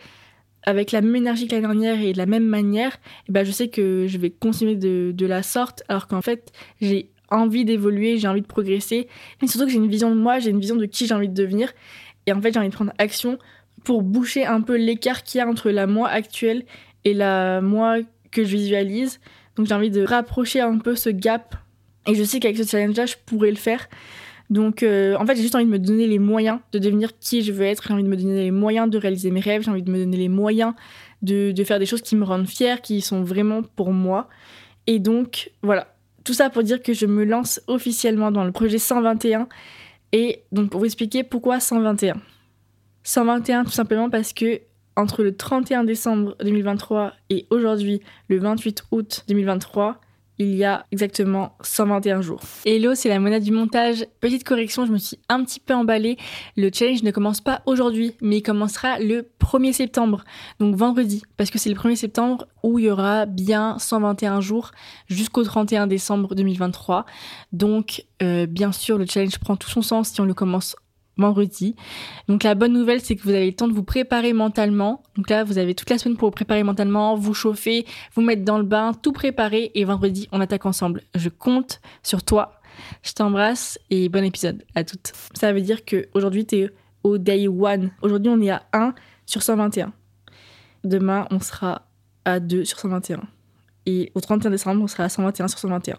avec 0.64 0.92
la 0.92 1.00
même 1.00 1.16
énergie 1.16 1.48
que 1.48 1.54
l'année 1.54 1.66
dernière 1.66 2.00
et 2.00 2.12
de 2.12 2.18
la 2.18 2.26
même 2.26 2.46
manière, 2.46 2.98
eh 3.28 3.32
ben 3.32 3.44
je 3.44 3.50
sais 3.50 3.68
que 3.68 4.06
je 4.06 4.18
vais 4.18 4.30
continuer 4.30 4.76
de 4.76 5.26
la 5.26 5.42
sorte, 5.42 5.82
alors 5.88 6.06
qu'en 6.06 6.20
fait, 6.20 6.52
j'ai 6.80 7.10
envie 7.30 7.64
d'évoluer, 7.64 8.18
j'ai 8.18 8.28
envie 8.28 8.42
de 8.42 8.46
progresser, 8.46 9.08
mais 9.40 9.48
surtout 9.48 9.66
que 9.66 9.72
j'ai 9.72 9.78
une 9.78 9.88
vision 9.88 10.10
de 10.10 10.20
moi, 10.20 10.38
j'ai 10.38 10.50
une 10.50 10.60
vision 10.60 10.76
de 10.76 10.86
qui 10.86 11.06
j'ai 11.06 11.14
envie 11.14 11.28
de 11.28 11.34
devenir, 11.34 11.72
et 12.26 12.32
en 12.32 12.40
fait, 12.40 12.52
j'ai 12.52 12.58
envie 12.58 12.68
de 12.68 12.74
prendre 12.74 12.92
action 12.98 13.38
pour 13.84 14.02
boucher 14.02 14.44
un 14.44 14.60
peu 14.60 14.76
l'écart 14.76 15.22
qu'il 15.22 15.38
y 15.38 15.42
a 15.42 15.48
entre 15.48 15.70
la 15.70 15.86
moi 15.86 16.08
actuelle 16.08 16.64
et 17.04 17.14
la 17.14 17.60
moi 17.60 17.96
que 18.30 18.44
je 18.44 18.56
visualise. 18.56 19.20
Donc 19.56 19.66
j'ai 19.66 19.74
envie 19.74 19.90
de 19.90 20.02
rapprocher 20.02 20.60
un 20.60 20.78
peu 20.78 20.96
ce 20.96 21.10
gap, 21.10 21.56
et 22.06 22.14
je 22.14 22.24
sais 22.24 22.40
qu'avec 22.40 22.56
ce 22.56 22.64
challenge-là, 22.64 23.06
je 23.06 23.16
pourrais 23.26 23.50
le 23.50 23.56
faire. 23.56 23.88
Donc, 24.50 24.82
euh, 24.82 25.16
en 25.16 25.24
fait, 25.24 25.36
j'ai 25.36 25.42
juste 25.42 25.54
envie 25.54 25.64
de 25.64 25.70
me 25.70 25.78
donner 25.78 26.08
les 26.08 26.18
moyens 26.18 26.58
de 26.72 26.80
devenir 26.80 27.16
qui 27.20 27.42
je 27.42 27.52
veux 27.52 27.64
être. 27.64 27.84
J'ai 27.86 27.94
envie 27.94 28.02
de 28.02 28.08
me 28.08 28.16
donner 28.16 28.42
les 28.42 28.50
moyens 28.50 28.90
de 28.90 28.98
réaliser 28.98 29.30
mes 29.30 29.40
rêves. 29.40 29.62
J'ai 29.62 29.70
envie 29.70 29.82
de 29.82 29.90
me 29.90 29.98
donner 29.98 30.16
les 30.16 30.28
moyens 30.28 30.74
de, 31.22 31.52
de, 31.52 31.64
faire 31.64 31.78
des 31.78 31.86
choses 31.86 32.02
qui 32.02 32.16
me 32.16 32.24
rendent 32.24 32.48
fière, 32.48 32.82
qui 32.82 33.00
sont 33.00 33.22
vraiment 33.22 33.62
pour 33.62 33.92
moi. 33.92 34.28
Et 34.88 34.98
donc, 34.98 35.52
voilà. 35.62 35.94
Tout 36.24 36.34
ça 36.34 36.50
pour 36.50 36.62
dire 36.62 36.82
que 36.82 36.92
je 36.92 37.06
me 37.06 37.24
lance 37.24 37.60
officiellement 37.66 38.30
dans 38.30 38.44
le 38.44 38.52
projet 38.52 38.78
121. 38.78 39.48
Et 40.12 40.42
donc, 40.52 40.70
pour 40.70 40.80
vous 40.80 40.86
expliquer 40.86 41.22
pourquoi 41.22 41.60
121. 41.60 42.14
121, 43.02 43.64
tout 43.64 43.70
simplement 43.70 44.10
parce 44.10 44.32
que 44.32 44.60
entre 44.96 45.22
le 45.22 45.36
31 45.36 45.84
décembre 45.84 46.36
2023 46.40 47.12
et 47.30 47.46
aujourd'hui, 47.50 48.00
le 48.28 48.38
28 48.38 48.84
août 48.90 49.24
2023, 49.28 50.00
il 50.40 50.54
y 50.56 50.64
a 50.64 50.86
exactement 50.90 51.54
121 51.60 52.22
jours. 52.22 52.40
Hello, 52.64 52.94
c'est 52.94 53.10
la 53.10 53.18
monnaie 53.18 53.40
du 53.40 53.52
montage. 53.52 54.06
Petite 54.20 54.42
correction, 54.42 54.86
je 54.86 54.92
me 54.92 54.96
suis 54.96 55.18
un 55.28 55.44
petit 55.44 55.60
peu 55.60 55.74
emballée. 55.74 56.16
Le 56.56 56.70
challenge 56.72 57.02
ne 57.02 57.10
commence 57.10 57.42
pas 57.42 57.60
aujourd'hui, 57.66 58.14
mais 58.22 58.38
il 58.38 58.42
commencera 58.42 58.98
le 58.98 59.28
1er 59.40 59.74
septembre, 59.74 60.24
donc 60.58 60.74
vendredi, 60.76 61.22
parce 61.36 61.50
que 61.50 61.58
c'est 61.58 61.68
le 61.68 61.76
1er 61.76 61.96
septembre 61.96 62.46
où 62.62 62.78
il 62.78 62.86
y 62.86 62.90
aura 62.90 63.26
bien 63.26 63.78
121 63.78 64.40
jours 64.40 64.70
jusqu'au 65.08 65.44
31 65.44 65.86
décembre 65.86 66.34
2023. 66.34 67.04
Donc, 67.52 68.04
euh, 68.22 68.46
bien 68.46 68.72
sûr, 68.72 68.96
le 68.96 69.04
challenge 69.06 69.38
prend 69.38 69.56
tout 69.56 69.68
son 69.68 69.82
sens 69.82 70.08
si 70.08 70.20
on 70.22 70.24
le 70.24 70.34
commence 70.34 70.74
vendredi. 71.20 71.76
Donc 72.28 72.42
la 72.42 72.54
bonne 72.54 72.72
nouvelle, 72.72 73.00
c'est 73.00 73.16
que 73.16 73.22
vous 73.22 73.30
avez 73.30 73.46
le 73.46 73.54
temps 73.54 73.68
de 73.68 73.72
vous 73.72 73.84
préparer 73.84 74.32
mentalement. 74.32 75.02
Donc 75.16 75.30
là, 75.30 75.44
vous 75.44 75.58
avez 75.58 75.74
toute 75.74 75.90
la 75.90 75.98
semaine 75.98 76.16
pour 76.16 76.28
vous 76.28 76.34
préparer 76.34 76.62
mentalement, 76.62 77.14
vous 77.14 77.34
chauffer, 77.34 77.86
vous 78.14 78.22
mettre 78.22 78.44
dans 78.44 78.58
le 78.58 78.64
bain, 78.64 78.92
tout 78.92 79.12
préparer. 79.12 79.70
Et 79.74 79.84
vendredi, 79.84 80.28
on 80.32 80.40
attaque 80.40 80.66
ensemble. 80.66 81.02
Je 81.14 81.28
compte 81.28 81.80
sur 82.02 82.22
toi. 82.22 82.60
Je 83.02 83.12
t'embrasse 83.12 83.78
et 83.90 84.08
bon 84.08 84.24
épisode 84.24 84.64
à 84.74 84.84
toutes. 84.84 85.12
Ça 85.34 85.52
veut 85.52 85.60
dire 85.60 85.84
que 85.84 86.08
aujourd'hui, 86.14 86.46
tu 86.46 86.56
es 86.56 86.70
au 87.02 87.18
day 87.18 87.48
one. 87.48 87.90
Aujourd'hui, 88.02 88.32
on 88.32 88.40
est 88.40 88.50
à 88.50 88.62
1 88.72 88.94
sur 89.26 89.42
121. 89.42 89.92
Demain, 90.84 91.26
on 91.30 91.40
sera 91.40 91.82
à 92.24 92.40
2 92.40 92.64
sur 92.64 92.78
121. 92.78 93.20
Et 93.86 94.12
au 94.14 94.20
31 94.20 94.50
décembre, 94.50 94.82
on 94.82 94.86
sera 94.86 95.04
à 95.04 95.08
121 95.08 95.48
sur 95.48 95.58
121. 95.58 95.96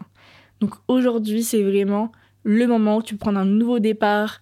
Donc 0.59 0.75
aujourd'hui, 0.87 1.43
c'est 1.43 1.63
vraiment 1.63 2.11
le 2.43 2.65
moment 2.67 2.97
où 2.97 3.03
tu 3.03 3.17
prends 3.17 3.35
un 3.35 3.45
nouveau 3.45 3.79
départ, 3.79 4.39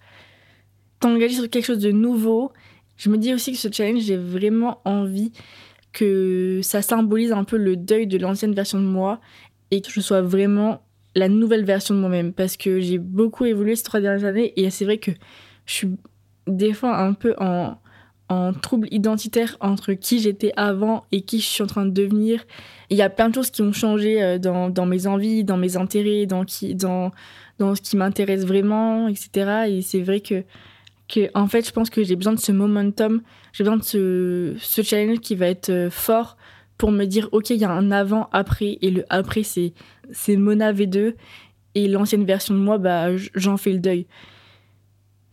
t'engager 1.00 1.34
sur 1.34 1.50
quelque 1.50 1.64
chose 1.64 1.78
de 1.78 1.90
nouveau. 1.90 2.52
Je 2.96 3.08
me 3.10 3.18
dis 3.18 3.34
aussi 3.34 3.52
que 3.52 3.58
ce 3.58 3.68
challenge, 3.72 4.02
j'ai 4.02 4.16
vraiment 4.16 4.80
envie 4.84 5.32
que 5.92 6.60
ça 6.62 6.82
symbolise 6.82 7.32
un 7.32 7.44
peu 7.44 7.56
le 7.56 7.76
deuil 7.76 8.06
de 8.06 8.18
l'ancienne 8.18 8.54
version 8.54 8.78
de 8.78 8.84
moi 8.84 9.20
et 9.70 9.80
que 9.80 9.90
je 9.90 10.00
sois 10.00 10.22
vraiment 10.22 10.82
la 11.16 11.28
nouvelle 11.28 11.64
version 11.64 11.94
de 11.94 12.00
moi-même 12.00 12.32
parce 12.32 12.56
que 12.56 12.80
j'ai 12.80 12.98
beaucoup 12.98 13.44
évolué 13.44 13.74
ces 13.74 13.82
trois 13.82 14.00
dernières 14.00 14.24
années 14.24 14.52
et 14.56 14.70
c'est 14.70 14.84
vrai 14.84 14.98
que 14.98 15.10
je 15.66 15.72
suis 15.72 15.88
des 16.46 16.72
fois 16.72 16.96
un 16.96 17.14
peu 17.14 17.34
en, 17.38 17.76
en 18.28 18.52
trouble 18.52 18.86
identitaire 18.92 19.56
entre 19.60 19.92
qui 19.94 20.20
j'étais 20.20 20.52
avant 20.56 21.04
et 21.10 21.22
qui 21.22 21.40
je 21.40 21.46
suis 21.46 21.62
en 21.62 21.66
train 21.66 21.84
de 21.84 21.90
devenir. 21.90 22.44
Il 22.88 22.96
y 22.96 23.02
a 23.02 23.10
plein 23.10 23.28
de 23.28 23.34
choses 23.34 23.50
qui 23.50 23.62
ont 23.62 23.72
changé 23.72 24.22
euh, 24.22 24.38
dans, 24.38 24.70
dans 24.70 24.86
mes 24.86 25.06
envies, 25.08 25.42
dans 25.42 25.56
mes 25.56 25.76
intérêts, 25.76 26.26
dans, 26.26 26.44
qui, 26.44 26.76
dans, 26.76 27.10
dans 27.58 27.74
ce 27.74 27.80
qui 27.80 27.96
m'intéresse 27.96 28.44
vraiment, 28.46 29.08
etc. 29.08 29.66
Et 29.68 29.82
c'est 29.82 30.00
vrai 30.00 30.20
que 30.20 30.44
en 31.34 31.46
fait, 31.46 31.66
je 31.66 31.72
pense 31.72 31.90
que 31.90 32.02
j'ai 32.02 32.16
besoin 32.16 32.32
de 32.32 32.38
ce 32.38 32.52
momentum, 32.52 33.22
j'ai 33.52 33.64
besoin 33.64 33.76
de 33.78 33.84
ce, 33.84 34.54
ce, 34.58 34.82
challenge 34.82 35.20
qui 35.20 35.34
va 35.34 35.46
être 35.46 35.70
euh, 35.70 35.90
fort 35.90 36.36
pour 36.78 36.92
me 36.92 37.04
dire, 37.04 37.28
ok, 37.32 37.50
il 37.50 37.56
y 37.56 37.64
a 37.64 37.70
un 37.70 37.90
avant-après, 37.90 38.78
et 38.80 38.90
le 38.90 39.04
après, 39.10 39.42
c'est, 39.42 39.74
c'est 40.12 40.36
Mona 40.36 40.72
V2, 40.72 41.14
et 41.74 41.88
l'ancienne 41.88 42.24
version 42.24 42.54
de 42.54 42.60
moi, 42.60 42.78
bah, 42.78 43.16
j'en 43.34 43.56
fais 43.56 43.72
le 43.72 43.78
deuil. 43.78 44.06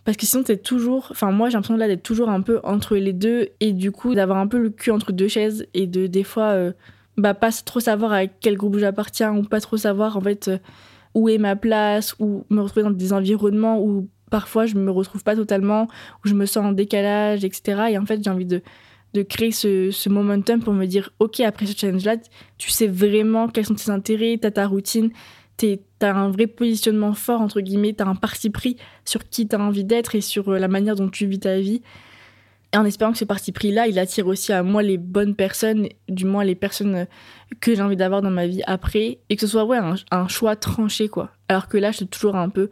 Parce 0.03 0.17
que 0.17 0.25
sinon, 0.25 0.43
t'es 0.43 0.57
toujours. 0.57 1.07
Enfin, 1.11 1.31
moi, 1.31 1.49
j'ai 1.49 1.53
l'impression 1.53 1.77
d'être 1.77 2.03
toujours 2.03 2.29
un 2.29 2.41
peu 2.41 2.59
entre 2.63 2.95
les 2.95 3.13
deux, 3.13 3.49
et 3.59 3.73
du 3.73 3.91
coup, 3.91 4.15
d'avoir 4.15 4.39
un 4.39 4.47
peu 4.47 4.57
le 4.57 4.69
cul 4.69 4.91
entre 4.91 5.11
deux 5.11 5.27
chaises, 5.27 5.67
et 5.73 5.87
de 5.87 6.07
des 6.07 6.23
fois, 6.23 6.51
euh, 6.51 6.71
bah, 7.17 7.33
pas 7.33 7.51
trop 7.51 7.79
savoir 7.79 8.13
à 8.13 8.27
quel 8.27 8.57
groupe 8.57 8.77
j'appartiens, 8.77 9.35
ou 9.35 9.43
pas 9.43 9.61
trop 9.61 9.77
savoir, 9.77 10.17
en 10.17 10.21
fait, 10.21 10.47
euh, 10.47 10.57
où 11.13 11.29
est 11.29 11.37
ma 11.37 11.55
place, 11.55 12.15
ou 12.19 12.45
me 12.49 12.61
retrouver 12.61 12.83
dans 12.83 12.91
des 12.91 13.13
environnements 13.13 13.81
où 13.81 14.09
parfois 14.29 14.65
je 14.65 14.75
me 14.75 14.91
retrouve 14.91 15.23
pas 15.23 15.35
totalement, 15.35 15.87
où 16.23 16.27
je 16.27 16.33
me 16.33 16.45
sens 16.45 16.65
en 16.65 16.71
décalage, 16.71 17.43
etc. 17.43 17.83
Et 17.91 17.97
en 17.97 18.05
fait, 18.05 18.23
j'ai 18.23 18.29
envie 18.29 18.45
de, 18.45 18.61
de 19.13 19.21
créer 19.21 19.51
ce, 19.51 19.91
ce, 19.91 20.09
momentum 20.09 20.61
pour 20.61 20.73
me 20.73 20.85
dire, 20.85 21.11
ok, 21.19 21.39
après 21.41 21.65
ce 21.65 21.77
challenge-là, 21.77 22.17
tu 22.57 22.69
sais 22.69 22.87
vraiment 22.87 23.47
quels 23.47 23.65
sont 23.65 23.75
tes 23.75 23.89
intérêts, 23.89 24.37
tu 24.39 24.47
as 24.47 24.51
ta 24.51 24.67
routine, 24.67 25.11
tu 25.57 25.77
as 26.01 26.15
un 26.15 26.29
vrai 26.29 26.47
positionnement 26.47 27.13
fort, 27.13 27.41
entre 27.41 27.61
guillemets, 27.61 27.93
tu 27.93 28.03
as 28.03 28.07
un 28.07 28.15
parti 28.15 28.49
pris 28.49 28.77
sur 29.05 29.27
qui 29.27 29.47
tu 29.47 29.55
as 29.55 29.59
envie 29.59 29.83
d'être 29.83 30.15
et 30.15 30.21
sur 30.21 30.49
euh, 30.49 30.59
la 30.59 30.67
manière 30.67 30.95
dont 30.95 31.09
tu 31.09 31.25
vis 31.25 31.39
ta 31.39 31.57
vie. 31.59 31.81
Et 32.73 32.77
en 32.77 32.85
espérant 32.85 33.13
que 33.13 33.17
ce 33.17 33.25
parti 33.25 33.51
pris-là, 33.51 33.87
il 33.87 33.97
attire 33.97 34.27
aussi 34.27 34.51
à 34.51 34.61
moi 34.61 34.83
les 34.83 34.97
bonnes 34.97 35.35
personnes, 35.35 35.87
du 36.09 36.25
moins 36.25 36.43
les 36.43 36.55
personnes 36.55 36.95
euh, 36.95 37.05
que 37.61 37.73
j'ai 37.73 37.81
envie 37.81 37.95
d'avoir 37.95 38.21
dans 38.21 38.29
ma 38.29 38.45
vie 38.45 38.61
après, 38.67 39.19
et 39.29 39.35
que 39.35 39.41
ce 39.41 39.47
soit 39.47 39.63
ouais, 39.63 39.77
un, 39.77 39.95
un 40.11 40.27
choix 40.27 40.55
tranché, 40.55 41.07
quoi. 41.07 41.31
Alors 41.47 41.67
que 41.69 41.77
là, 41.77 41.91
je 41.91 41.97
suis 41.97 42.07
toujours 42.07 42.35
un 42.35 42.49
peu 42.49 42.69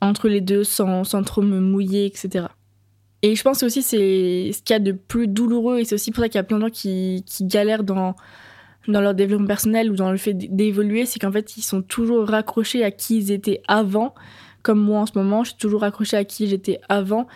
entre 0.00 0.28
les 0.28 0.40
deux 0.40 0.64
sans, 0.64 1.04
sans 1.04 1.22
trop 1.22 1.42
me 1.42 1.60
mouiller, 1.60 2.06
etc. 2.06 2.46
Et 3.22 3.34
je 3.34 3.42
pense 3.42 3.62
aussi 3.62 3.82
c'est 3.82 4.50
ce 4.52 4.62
qu'il 4.62 4.74
y 4.74 4.76
a 4.76 4.78
de 4.78 4.92
plus 4.92 5.26
douloureux 5.26 5.78
et 5.78 5.84
c'est 5.84 5.94
aussi 5.94 6.12
pour 6.12 6.22
ça 6.22 6.28
qu'il 6.28 6.38
y 6.38 6.40
a 6.40 6.44
plein 6.44 6.58
de 6.58 6.62
gens 6.62 6.70
qui, 6.70 7.24
qui 7.26 7.44
galèrent 7.44 7.82
dans, 7.82 8.14
dans 8.88 9.00
leur 9.00 9.14
développement 9.14 9.46
personnel 9.46 9.90
ou 9.90 9.96
dans 9.96 10.10
le 10.10 10.16
fait 10.16 10.34
d'évoluer, 10.34 11.04
c'est 11.06 11.18
qu'en 11.18 11.32
fait, 11.32 11.56
ils 11.56 11.62
sont 11.62 11.82
toujours 11.82 12.26
raccrochés 12.26 12.84
à 12.84 12.90
qui 12.90 13.18
ils 13.18 13.30
étaient 13.30 13.62
avant. 13.68 14.14
Comme 14.62 14.80
moi 14.80 15.00
en 15.00 15.06
ce 15.06 15.12
moment, 15.16 15.44
je 15.44 15.50
suis 15.50 15.58
toujours 15.58 15.82
raccrochée 15.82 16.16
à 16.16 16.24
qui 16.24 16.48
j'étais 16.48 16.80
avant. 16.88 17.26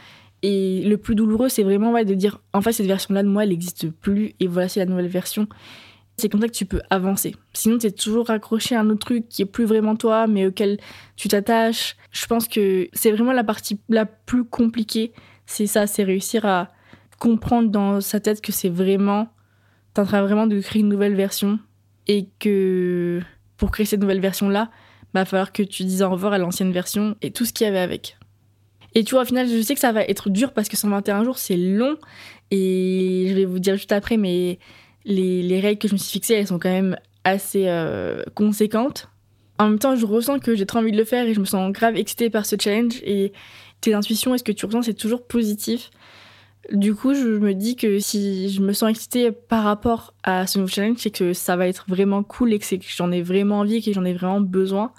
Et 0.43 0.83
le 0.85 0.97
plus 0.97 1.15
douloureux, 1.15 1.49
c'est 1.49 1.63
vraiment 1.63 1.93
de 1.93 2.15
dire, 2.15 2.41
en 2.53 2.63
fait, 2.63 2.73
cette 2.73 2.87
version-là 2.87 3.23
de 3.23 3.29
moi, 3.29 3.45
elle 3.45 3.51
n'existe 3.51 3.91
plus, 3.91 4.35
et 4.41 4.49
voilà, 4.49 4.69
c'est 4.69 4.81
la 4.81 4.87
nouvelle 4.87 5.07
version. 5.07 5.47
C'est 6.17 6.29
comme 6.29 6.41
ça 6.41 6.49
que 6.49 6.53
tu 6.53 6.67
peux 6.67 6.83
avancer. 6.91 7.35
Sinon, 7.53 7.79
tu 7.79 7.87
es 7.87 7.91
toujours 7.91 8.27
raccroché 8.27 8.75
à 8.75 8.81
un 8.81 8.91
autre 8.91 9.07
truc 9.07 9.29
qui 9.29 9.43
est 9.43 9.47
plus 9.47 9.65
vraiment 9.65 9.97
toi, 9.97 10.27
mais 10.27 10.47
auquel 10.47 10.79
tu 11.17 11.29
t'attaches. 11.29 11.97
Je 12.11 12.27
pense 12.27 12.49
que 12.49 12.89
c'est 12.93 13.11
vraiment 13.11 13.33
la 13.33 13.45
partie 13.45 13.81
la 13.89 14.05
plus 14.07 14.45
compliquée. 14.45 15.13
C'est 15.47 15.67
ça, 15.67 15.87
c'est 15.87 16.05
réussir 16.05 16.45
à 16.45 16.69
comprendre 17.19 17.71
dans 17.71 18.01
sa 18.01 18.21
tête 18.21 18.41
que 18.41 18.53
c'est 18.53 18.69
vraiment 18.69 19.29
t'es 19.95 20.01
en 20.01 20.07
train 20.07 20.23
vraiment 20.23 20.47
de 20.47 20.61
créer 20.61 20.81
une 20.81 20.89
nouvelle 20.89 21.15
version 21.15 21.59
et 22.07 22.29
que 22.39 23.21
pour 23.57 23.71
créer 23.71 23.87
cette 23.87 24.01
nouvelle 24.01 24.21
version-là, 24.21 24.71
bah, 25.15 25.21
va 25.21 25.25
falloir 25.25 25.53
que 25.53 25.63
tu 25.63 25.85
dises 25.85 26.03
au 26.03 26.11
revoir 26.11 26.33
à 26.33 26.39
l'ancienne 26.39 26.73
version 26.73 27.17
et 27.23 27.31
tout 27.31 27.45
ce 27.45 27.53
qu'il 27.53 27.67
y 27.67 27.69
avait 27.69 27.79
avec. 27.79 28.17
Et 28.95 29.05
tu 29.05 29.15
vois, 29.15 29.23
au 29.23 29.25
final, 29.27 29.49
je 29.49 29.61
sais 29.63 29.75
que 29.75 29.81
ça 29.81 29.93
va 29.93 30.03
être 30.03 30.31
dur 30.31 30.53
parce 30.53 30.69
que 30.69 30.77
121 30.77 31.25
jours, 31.25 31.39
c'est 31.39 31.57
long. 31.57 31.97
Et 32.51 33.27
je 33.29 33.35
vais 33.35 33.47
vous 33.47 33.59
dire 33.59 33.77
juste 33.77 33.93
après, 33.93 34.19
mais 34.19 34.59
les, 35.05 35.43
les 35.43 35.61
règles 35.61 35.79
que 35.79 35.89
je 35.89 35.93
me 35.93 35.99
suis 35.99 36.13
fixées, 36.13 36.35
elles 36.35 36.47
sont 36.47 36.59
quand 36.59 36.71
même 36.71 36.97
assez 37.25 37.69
euh, 37.69 38.23
conséquentes. 38.35 39.09
En 39.59 39.69
même 39.69 39.79
temps, 39.79 39.97
je 39.97 40.07
ressens 40.07 40.39
que 40.39 40.55
j'ai 40.55 40.67
trop 40.67 40.79
envie 40.79 40.93
de 40.93 40.97
le 40.97 41.05
faire 41.05 41.27
et 41.27 41.35
je 41.35 41.41
me 41.41 41.45
sens 41.45 41.73
grave 41.73 41.97
excitée 41.97 42.31
par 42.31 42.47
ce 42.47 42.57
challenge. 42.59 43.01
Et 43.05 43.33
tes 43.81 43.95
intuitions 43.95 44.35
et 44.35 44.39
ce 44.39 44.45
que 44.45 44.53
tu 44.53 44.67
ressens, 44.67 44.83
c'est 44.83 44.95
toujours 44.95 45.27
positif. 45.27 45.91
Du 46.71 46.95
coup, 46.95 47.15
je 47.15 47.39
me 47.39 47.55
dis 47.55 47.77
que 47.77 47.99
si 47.99 48.51
je 48.51 48.61
me 48.61 48.73
sens 48.73 48.91
excitée 48.91 49.33
par 49.33 49.65
rapport 49.65 50.15
à 50.23 50.47
ce 50.47 50.59
nouveau 50.59 50.71
challenge, 50.71 50.99
c'est 50.99 51.11
que 51.11 51.33
ça 51.33 51.57
va 51.57 51.67
être 51.67 51.85
vraiment 51.89 52.23
cool 52.23 52.53
et 52.53 52.59
que 52.59 52.67
j'en 52.97 53.11
ai 53.11 53.21
vraiment 53.21 53.61
envie 53.61 53.77
et 53.77 53.83
que 53.83 53.93
j'en 53.93 54.05
ai 54.05 54.15
vraiment 54.15 54.41
besoin. 54.41 54.93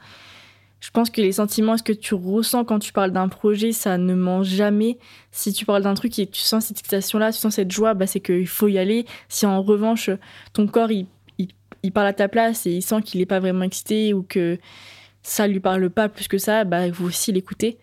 Je 0.83 0.91
pense 0.91 1.09
que 1.09 1.21
les 1.21 1.31
sentiments, 1.31 1.77
ce 1.77 1.83
que 1.83 1.93
tu 1.93 2.13
ressens 2.13 2.65
quand 2.65 2.77
tu 2.77 2.91
parles 2.91 3.11
d'un 3.11 3.29
projet, 3.29 3.71
ça 3.71 3.97
ne 3.97 4.13
ment 4.13 4.43
jamais. 4.43 4.97
Si 5.31 5.53
tu 5.53 5.63
parles 5.63 5.83
d'un 5.83 5.93
truc 5.93 6.19
et 6.19 6.27
tu 6.27 6.41
sens 6.41 6.65
cette 6.65 6.77
excitation-là, 6.77 7.31
tu 7.31 7.39
sens 7.39 7.55
cette 7.55 7.71
joie, 7.71 7.93
bah, 7.93 8.05
c'est 8.05 8.19
qu'il 8.19 8.49
faut 8.49 8.67
y 8.67 8.77
aller. 8.77 9.05
Si 9.29 9.45
en 9.45 9.61
revanche, 9.61 10.09
ton 10.51 10.67
corps, 10.67 10.91
il, 10.91 11.07
il, 11.37 11.91
parle 11.93 12.07
à 12.07 12.13
ta 12.13 12.27
place 12.27 12.65
et 12.65 12.71
il 12.71 12.81
sent 12.81 13.01
qu'il 13.01 13.21
n'est 13.21 13.25
pas 13.25 13.39
vraiment 13.39 13.63
excité 13.63 14.13
ou 14.13 14.23
que 14.23 14.59
ça 15.21 15.47
lui 15.47 15.61
parle 15.61 15.89
pas 15.89 16.09
plus 16.09 16.27
que 16.27 16.37
ça, 16.37 16.65
bah, 16.65 16.85
il 16.85 16.93
faut 16.93 17.05
aussi 17.05 17.31
l'écouter. 17.31 17.77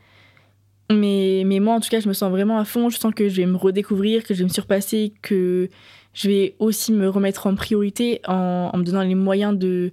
Mais, 0.90 1.44
mais 1.46 1.58
moi, 1.58 1.76
en 1.76 1.80
tout 1.80 1.88
cas, 1.88 2.00
je 2.00 2.08
me 2.08 2.12
sens 2.12 2.30
vraiment 2.30 2.58
à 2.58 2.66
fond. 2.66 2.90
Je 2.90 2.98
sens 2.98 3.14
que 3.14 3.30
je 3.30 3.36
vais 3.36 3.46
me 3.46 3.56
redécouvrir, 3.56 4.24
que 4.24 4.34
je 4.34 4.40
vais 4.40 4.44
me 4.44 4.52
surpasser, 4.52 5.14
que 5.22 5.70
je 6.12 6.28
vais 6.28 6.54
aussi 6.58 6.92
me 6.92 7.08
remettre 7.08 7.46
en 7.46 7.54
priorité 7.54 8.20
en, 8.26 8.76
me 8.76 8.82
donnant 8.82 9.00
les 9.00 9.14
moyens 9.14 9.56
de, 9.56 9.90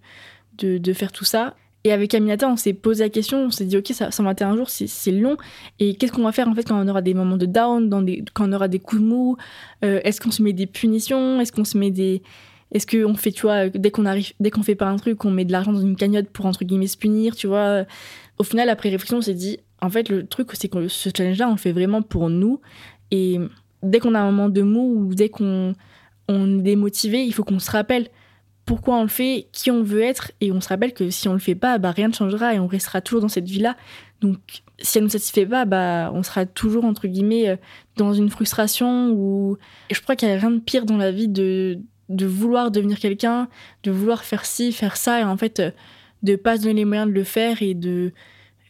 de, 0.58 0.94
faire 0.94 1.14
tout 1.14 1.24
ça. 1.24 1.56
Et 1.88 1.94
avec 1.94 2.14
Aminata, 2.14 2.50
on 2.50 2.58
s'est 2.58 2.74
posé 2.74 3.06
la 3.06 3.10
question, 3.10 3.46
on 3.46 3.50
s'est 3.50 3.64
dit, 3.64 3.78
ok, 3.78 3.88
ça, 3.94 4.12
121 4.12 4.58
jours, 4.58 4.70
c'est 4.70 5.12
long. 5.12 5.38
Et 5.80 5.96
qu'est-ce 5.96 6.12
qu'on 6.12 6.24
va 6.24 6.34
faire 6.34 6.50
en 6.50 6.54
fait 6.54 6.68
quand 6.68 6.78
on 6.78 6.86
aura 6.90 7.02
des 7.02 7.14
moments 7.14 7.38
de 7.38 7.46
down, 7.46 7.90
quand 8.34 8.50
on 8.50 8.52
aura 8.52 8.68
des 8.68 8.80
coups 8.80 9.02
de 9.02 9.08
mou? 9.08 9.38
Euh, 9.86 10.02
Est-ce 10.04 10.20
qu'on 10.20 10.32
se 10.32 10.44
met 10.44 10.52
des 10.52 10.68
punitions? 10.68 11.40
Est-ce 11.40 11.54
qu'on 11.54 11.64
se 11.64 11.78
met 11.78 11.90
des. 11.90 12.22
Est-ce 12.74 12.86
qu'on 12.86 13.14
fait, 13.14 13.32
tu 13.32 13.44
vois, 13.44 13.70
dès 13.70 13.90
qu'on 13.90 14.06
arrive, 14.06 14.34
dès 14.42 14.52
qu'on 14.52 14.64
fait 14.64 14.76
pas 14.76 14.88
un 14.88 14.98
truc, 14.98 15.24
on 15.24 15.32
met 15.32 15.46
de 15.46 15.54
l'argent 15.54 15.72
dans 15.72 15.80
une 15.80 15.96
cagnotte 15.96 16.28
pour 16.28 16.46
entre 16.46 16.66
guillemets 16.66 16.88
se 16.88 16.98
punir, 16.98 17.38
tu 17.38 17.48
vois? 17.48 17.86
Au 18.38 18.44
final, 18.44 18.68
après 18.68 18.90
réflexion, 18.90 19.20
on 19.20 19.22
s'est 19.22 19.34
dit, 19.34 19.60
en 19.82 19.90
fait, 19.90 20.10
le 20.10 20.28
truc, 20.28 20.50
c'est 20.56 20.68
que 20.68 20.90
ce 20.90 21.10
challenge-là, 21.16 21.48
on 21.48 21.52
le 21.52 21.58
fait 21.58 21.72
vraiment 21.72 22.02
pour 22.02 22.30
nous. 22.30 22.60
Et 23.12 23.40
dès 23.82 24.00
qu'on 24.00 24.14
a 24.14 24.20
un 24.20 24.30
moment 24.30 24.50
de 24.50 24.62
mou 24.62 25.06
ou 25.08 25.16
dès 25.16 25.30
qu'on 25.30 25.74
on 26.28 26.60
est 26.60 26.64
démotivé, 26.64 27.24
il 27.24 27.34
faut 27.34 27.46
qu'on 27.46 27.60
se 27.60 27.72
rappelle 27.72 28.10
pourquoi 28.68 28.98
on 28.98 29.04
le 29.04 29.08
fait, 29.08 29.48
qui 29.54 29.72
on 29.72 29.82
veut 29.82 30.02
être, 30.02 30.34
et 30.42 30.52
on 30.52 30.60
se 30.60 30.68
rappelle 30.68 30.94
que 30.94 31.10
si 31.10 31.30
on 31.30 31.34
le 31.34 31.40
fait 31.40 31.56
pas, 31.56 31.78
bah, 31.78 31.92
rien 31.92 32.10
ne 32.10 32.14
changera 32.14 32.54
et 32.54 32.60
on 32.60 32.68
restera 32.68 33.00
toujours 33.00 33.22
dans 33.22 33.30
cette 33.30 33.48
vie-là. 33.48 33.78
Donc, 34.20 34.38
si 34.80 34.98
elle 34.98 35.04
ne 35.04 35.08
nous 35.08 35.12
satisfait 35.12 35.46
pas, 35.46 35.64
bah, 35.64 36.12
on 36.14 36.22
sera 36.22 36.46
toujours, 36.46 36.84
entre 36.84 37.08
guillemets, 37.08 37.48
euh, 37.48 37.56
dans 37.96 38.14
une 38.14 38.30
frustration 38.30 39.12
ou... 39.12 39.58
Je 39.90 40.02
crois 40.02 40.18
qu'il 40.18 40.28
n'y 40.28 40.36
a 40.36 40.38
rien 40.38 40.52
de 40.52 40.60
pire 40.60 40.86
dans 40.86 40.98
la 40.98 41.14
vie 41.14 41.30
de, 41.30 41.80
de 42.10 42.26
vouloir 42.26 42.70
devenir 42.70 43.00
quelqu'un, 43.00 43.48
de 43.84 43.92
vouloir 43.92 44.26
faire 44.26 44.46
ci, 44.46 44.74
faire 44.74 44.98
ça, 44.98 45.22
et 45.22 45.24
en 45.24 45.38
fait, 45.38 45.62
euh, 45.62 45.72
de 46.24 46.36
pas 46.36 46.58
se 46.58 46.64
donner 46.64 46.74
les 46.74 46.86
moyens 46.86 47.08
de 47.08 47.14
le 47.14 47.24
faire 47.24 47.62
et 47.62 47.74
de 47.74 48.12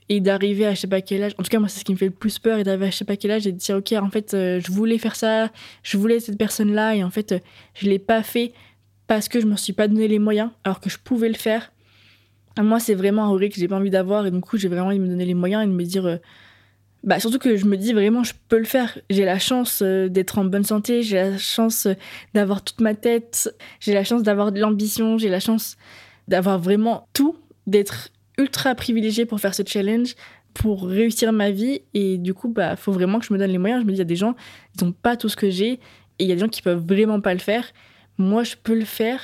et 0.10 0.22
d'arriver 0.22 0.66
à 0.66 0.74
je 0.74 0.80
sais 0.80 0.88
pas 0.88 1.02
quel 1.02 1.24
âge. 1.24 1.34
En 1.38 1.44
tout 1.44 1.50
cas, 1.50 1.60
moi, 1.60 1.68
c'est 1.68 1.80
ce 1.80 1.86
qui 1.86 1.92
me 1.92 1.98
fait 1.98 2.06
le 2.06 2.12
plus 2.12 2.40
peur 2.40 2.60
et 2.60 2.64
d'arriver 2.64 2.86
à 2.86 2.90
je 2.92 2.96
sais 2.96 3.04
pas 3.04 3.18
quel 3.18 3.32
âge 3.32 3.46
et 3.46 3.52
de 3.52 3.58
dire, 3.58 3.76
ok, 3.76 3.94
en 3.94 4.10
fait, 4.10 4.34
euh, 4.34 4.62
je 4.62 4.72
voulais 4.72 5.00
faire 5.00 5.16
ça, 5.16 5.50
je 5.82 5.98
voulais 5.98 6.20
cette 6.20 6.38
personne-là 6.38 6.96
et 6.96 7.04
en 7.04 7.10
fait, 7.10 7.36
je 7.74 7.90
l'ai 7.90 8.00
pas 8.00 8.22
fait 8.22 8.54
parce 9.08 9.30
que 9.30 9.40
je 9.40 9.46
me 9.46 9.56
suis 9.56 9.74
pas 9.74 9.88
donné 9.88 10.08
les 10.08 10.20
moyens 10.20 10.52
alors 10.64 10.80
que 10.80 10.90
je 10.90 10.98
pouvais 10.98 11.30
le 11.30 11.36
faire. 11.36 11.72
Moi, 12.60 12.80
c'est 12.80 12.96
vraiment 12.96 13.26
un 13.26 13.30
regret 13.30 13.50
que 13.50 13.56
j'ai 13.56 13.68
pas 13.68 13.78
envie 13.78 13.90
d'avoir 13.90 14.26
et 14.26 14.32
du 14.32 14.40
coup, 14.42 14.58
j'ai 14.58 14.68
vraiment 14.68 14.88
envie 14.88 14.98
de 14.98 15.04
me 15.04 15.10
donner 15.10 15.26
les 15.26 15.34
moyens 15.34 15.64
et 15.64 15.68
de 15.68 15.72
me 15.72 15.84
dire. 15.84 16.06
Euh, 16.06 16.18
bah, 17.04 17.20
surtout 17.20 17.38
que 17.38 17.56
je 17.56 17.66
me 17.66 17.78
dis 17.78 17.94
vraiment, 17.94 18.24
je 18.24 18.34
peux 18.50 18.58
le 18.58 18.66
faire. 18.66 18.98
J'ai 19.10 19.24
la 19.24 19.40
chance 19.40 19.82
d'être 19.82 20.40
en 20.40 20.46
bonne 20.46 20.64
santé, 20.64 21.04
j'ai 21.04 21.16
la 21.16 21.38
chance 21.38 21.88
d'avoir 22.34 22.64
toute 22.64 22.82
ma 22.82 22.96
tête, 22.96 23.54
j'ai 23.80 23.94
la 23.94 24.04
chance 24.04 24.24
d'avoir 24.24 24.52
de 24.52 24.60
l'ambition, 24.60 25.18
j'ai 25.18 25.30
la 25.30 25.40
chance 25.40 25.78
d'avoir 26.28 26.60
vraiment 26.60 27.08
tout, 27.14 27.38
d'être 27.68 28.10
ultra 28.38 28.76
privilégiée 28.76 29.26
pour 29.26 29.40
faire 29.40 29.54
ce 29.54 29.64
challenge, 29.66 30.16
pour 30.54 30.88
réussir 30.88 31.32
ma 31.32 31.52
vie. 31.52 31.82
Et 31.94 32.18
du 32.18 32.34
coup, 32.34 32.50
bah, 32.50 32.76
faut 32.76 32.92
vraiment 32.92 33.20
que 33.20 33.26
je 33.26 33.34
me 33.34 33.38
donne 33.38 33.52
les 33.52 33.58
moyens. 33.58 33.82
Je 33.82 33.86
me 33.86 33.92
dis, 33.92 33.98
il 33.98 34.00
y 34.00 34.02
a 34.02 34.06
des 34.06 34.16
gens, 34.16 34.36
ils 34.76 34.84
n'ont 34.84 34.92
pas 34.92 35.16
tout 35.16 35.30
ce 35.30 35.36
que 35.36 35.50
j'ai. 35.50 35.74
Et 36.20 36.24
il 36.24 36.28
y 36.28 36.32
a 36.32 36.36
des 36.36 36.42
gens 36.42 36.50
qui 36.50 36.64
peuvent 36.64 36.84
vraiment 36.86 37.22
pas 37.22 37.34
le 37.34 37.40
faire. 37.40 37.72
Moi, 38.18 38.44
je 38.44 38.56
peux 38.62 38.76
le 38.76 38.86
faire. 38.86 39.22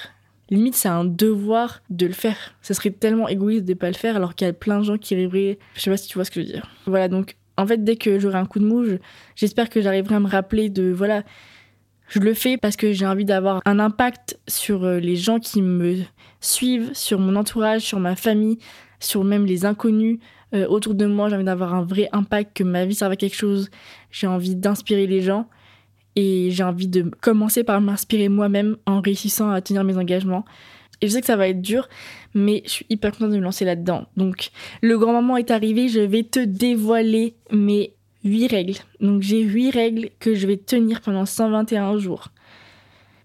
Limite, 0.50 0.76
c'est 0.76 0.90
un 0.90 1.06
devoir 1.06 1.82
de 1.90 2.06
le 2.06 2.14
faire. 2.14 2.56
Ça 2.62 2.74
serait 2.74 2.92
tellement 2.92 3.28
égoïste 3.28 3.66
de 3.66 3.74
pas 3.74 3.88
le 3.88 3.96
faire, 3.96 4.16
alors 4.16 4.36
qu'il 4.36 4.46
y 4.46 4.50
a 4.50 4.54
plein 4.54 4.80
de 4.80 4.84
gens 4.84 4.98
qui 4.98 5.16
rêveraient. 5.16 5.58
Je 5.76 5.82
sais 5.82 5.90
pas 5.90 5.98
si 5.98 6.08
tu 6.08 6.16
vois 6.16 6.26
ce 6.26 6.32
que 6.32 6.42
je 6.42 6.46
veux 6.46 6.52
dire. 6.52 6.70
Voilà, 6.86 7.08
donc 7.08 7.36
en 7.58 7.66
fait, 7.66 7.84
dès 7.84 7.96
que 7.96 8.20
j'aurai 8.20 8.38
un 8.38 8.46
coup 8.46 8.60
de 8.60 8.66
mou, 8.66 8.84
j'espère 9.36 9.70
que 9.70 9.82
j'arriverai 9.82 10.16
à 10.16 10.20
me 10.20 10.28
rappeler 10.28 10.70
de 10.70 10.92
voilà, 10.92 11.24
je 12.08 12.20
le 12.20 12.34
fais 12.34 12.58
parce 12.58 12.76
que 12.76 12.92
j'ai 12.94 13.06
envie 13.06 13.26
d'avoir 13.26 13.62
un 13.66 13.80
impact 13.80 14.40
sur 14.48 14.84
euh, 14.84 15.00
les 15.00 15.16
gens 15.16 15.40
qui 15.40 15.62
me 15.62 15.98
suivent, 16.42 16.92
sur 16.94 17.20
mon 17.20 17.36
entourage, 17.36 17.82
sur 17.82 18.00
ma 18.00 18.16
famille, 18.16 18.60
sur 19.00 19.24
même 19.24 19.46
les 19.46 19.66
inconnus 19.66 20.20
euh, 20.54 20.68
autour 20.68 20.94
de 20.94 21.06
moi. 21.06 21.30
J'ai 21.30 21.36
envie 21.36 21.46
d'avoir 21.46 21.74
un 21.74 21.84
vrai 21.84 22.10
impact, 22.12 22.58
que 22.58 22.64
ma 22.64 22.86
vie 22.86 22.96
serve 22.96 23.14
à 23.14 23.16
quelque 23.16 23.36
chose. 23.36 23.70
J'ai 24.12 24.28
envie 24.28 24.56
d'inspirer 24.56 25.08
les 25.08 25.22
gens 25.22 25.48
et 26.16 26.50
j'ai 26.52 26.64
envie 26.64 26.88
de 26.88 27.10
commencer 27.22 27.64
par 27.64 27.82
m'inspirer 27.82 28.30
moi-même 28.30 28.78
en 28.86 29.02
réussissant 29.02 29.50
à 29.50 29.62
tenir 29.62 29.84
mes 29.84 29.98
engagements. 29.98 30.46
Et 31.02 31.08
je 31.08 31.14
sais 31.14 31.22
que 31.22 31.28
ça 31.28 31.36
va 31.36 31.48
être 31.48 31.62
dur, 31.62 31.90
mais 32.34 32.62
je 32.66 32.70
suis 32.70 32.86
hyper 32.90 33.12
contente 33.12 33.32
de 33.32 33.38
me 33.38 33.42
lancer 33.42 33.66
là-dedans. 33.66 34.06
Donc, 34.16 34.52
le 34.82 34.98
grand 34.98 35.14
moment 35.14 35.38
est 35.38 35.52
arrivé, 35.52 35.90
je 35.90 36.00
vais 36.00 36.24
te 36.24 36.40
dévoiler 36.40 37.36
mes 37.52 37.94
8 38.24 38.48
règles. 38.48 38.76
Donc, 39.02 39.22
j'ai 39.22 39.42
8 39.42 39.72
règles 39.72 40.10
que 40.20 40.34
je 40.34 40.48
vais 40.48 40.58
tenir 40.58 41.02
pendant 41.02 41.26
121 41.26 41.98
jours. 41.98 42.30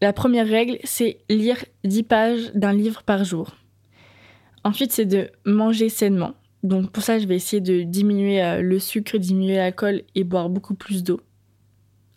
La 0.01 0.13
première 0.13 0.49
règle, 0.49 0.79
c'est 0.85 1.19
lire 1.29 1.65
10 1.85 2.03
pages 2.05 2.53
d'un 2.55 2.73
livre 2.73 3.03
par 3.03 3.25
jour. 3.25 3.57
Ensuite, 4.65 4.93
c'est 4.93 5.07
de 5.07 5.31
manger 5.45 5.89
sainement. 5.89 6.35
Donc 6.63 6.91
pour 6.91 7.03
ça, 7.03 7.19
je 7.19 7.27
vais 7.27 7.37
essayer 7.37 7.61
de 7.61 7.83
diminuer 7.83 8.43
euh, 8.43 8.61
le 8.61 8.79
sucre, 8.79 9.17
diminuer 9.19 9.57
l'alcool 9.57 10.03
et 10.15 10.25
boire 10.25 10.49
beaucoup 10.49 10.75
plus 10.75 11.03
d'eau. 11.03 11.21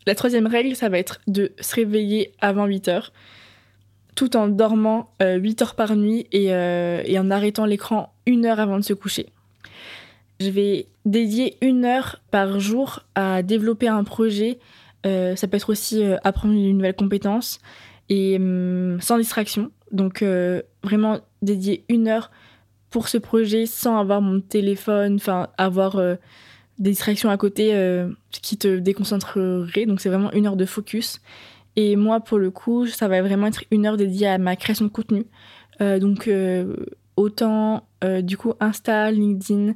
La 0.06 0.16
troisième 0.16 0.48
règle, 0.48 0.76
ça 0.76 0.90
va 0.90 0.98
être 0.98 1.22
de 1.28 1.52
se 1.60 1.76
réveiller 1.76 2.32
avant 2.42 2.66
8 2.66 2.88
heures, 2.88 3.14
tout 4.16 4.36
en 4.36 4.48
dormant 4.48 5.12
8 5.22 5.62
euh, 5.62 5.64
heures 5.64 5.76
par 5.76 5.96
nuit 5.96 6.28
euh, 6.34 7.02
et, 7.06 7.20
en 7.20 7.32
arrêtant 7.32 7.66
l'écran 7.66 8.14
une 8.26 8.46
heure 8.46 8.60
avant 8.60 8.78
de 8.78 8.84
se 8.84 8.94
coucher. 8.94 9.28
Je 10.40 10.50
vais 10.50 10.88
dédier 11.06 11.58
une 11.62 11.86
heure 11.86 12.22
par 12.32 12.60
jour 12.60 13.02
à 13.16 13.44
développer 13.44 13.88
un 13.88 14.04
projet. 14.04 14.58
ça 15.04 15.48
peut 15.48 15.58
être 15.58 15.70
aussi 15.70 16.04
apprendre 16.24 16.56
une 16.56 16.78
nouvelle 16.78 16.96
compétence 16.96 17.60
et 18.10 18.38
hum, 18.38 19.00
sans 19.02 19.18
distraction. 19.18 19.72
Donc 19.92 20.24
vraiment 20.84 21.20
dédier 21.44 21.86
une 21.90 22.08
heure 22.08 22.32
pour 22.92 23.08
ce 23.08 23.18
projet 23.18 23.66
sans 23.66 23.98
avoir 23.98 24.22
mon 24.22 24.42
téléphone, 24.42 25.16
enfin 25.16 25.48
avoir 25.58 25.96
euh, 25.96 26.16
des 26.82 26.90
distractions 26.90 27.30
à 27.30 27.38
côté 27.38 27.74
euh, 27.74 28.10
qui 28.32 28.58
te 28.58 28.80
déconcentreraient. 28.80 29.86
Donc 29.86 30.02
c'est 30.02 30.10
vraiment 30.10 30.32
une 30.34 30.48
heure 30.48 30.58
de 30.58 30.66
focus. 30.66 31.22
Et 31.76 31.96
moi, 31.96 32.20
pour 32.20 32.38
le 32.38 32.52
coup, 32.52 32.88
ça 32.88 33.08
va 33.08 33.22
vraiment 33.22 33.48
être 33.48 33.64
une 33.72 33.86
heure 33.86 33.96
dédiée 33.96 34.28
à 34.28 34.38
ma 34.38 34.56
création 34.56 34.86
de 34.86 34.90
contenu. 34.90 35.26
Euh, 35.80 36.00
donc 36.00 36.30
autant 37.16 37.88
du 38.24 38.36
coup 38.36 38.54
Insta, 38.60 39.12
LinkedIn, 39.12 39.76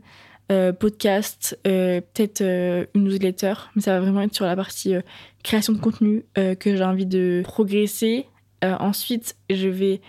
podcast, 0.80 1.60
peut-être 1.64 2.42
une 2.42 3.04
newsletter, 3.04 3.54
mais 3.76 3.82
ça 3.82 3.94
va 3.94 4.00
vraiment 4.00 4.22
être 4.22 4.34
sur 4.34 4.46
la 4.46 4.56
partie 4.56 4.96
création 5.44 5.74
de 5.74 5.80
contenu 5.80 6.26
que 6.36 6.76
j'ai 6.76 6.84
envie 6.84 7.06
de 7.06 7.42
progresser. 7.44 8.26
ensuite, 8.64 9.36
je 9.52 9.68
vais 9.68 10.02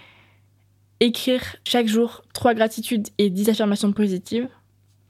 écrire 1.01 1.57
chaque 1.65 1.89
jour 1.89 2.23
trois 2.33 2.55
gratitudes 2.55 3.09
et 3.19 3.29
dix 3.29 3.51
affirmations 3.51 3.93
positives. 3.93 4.49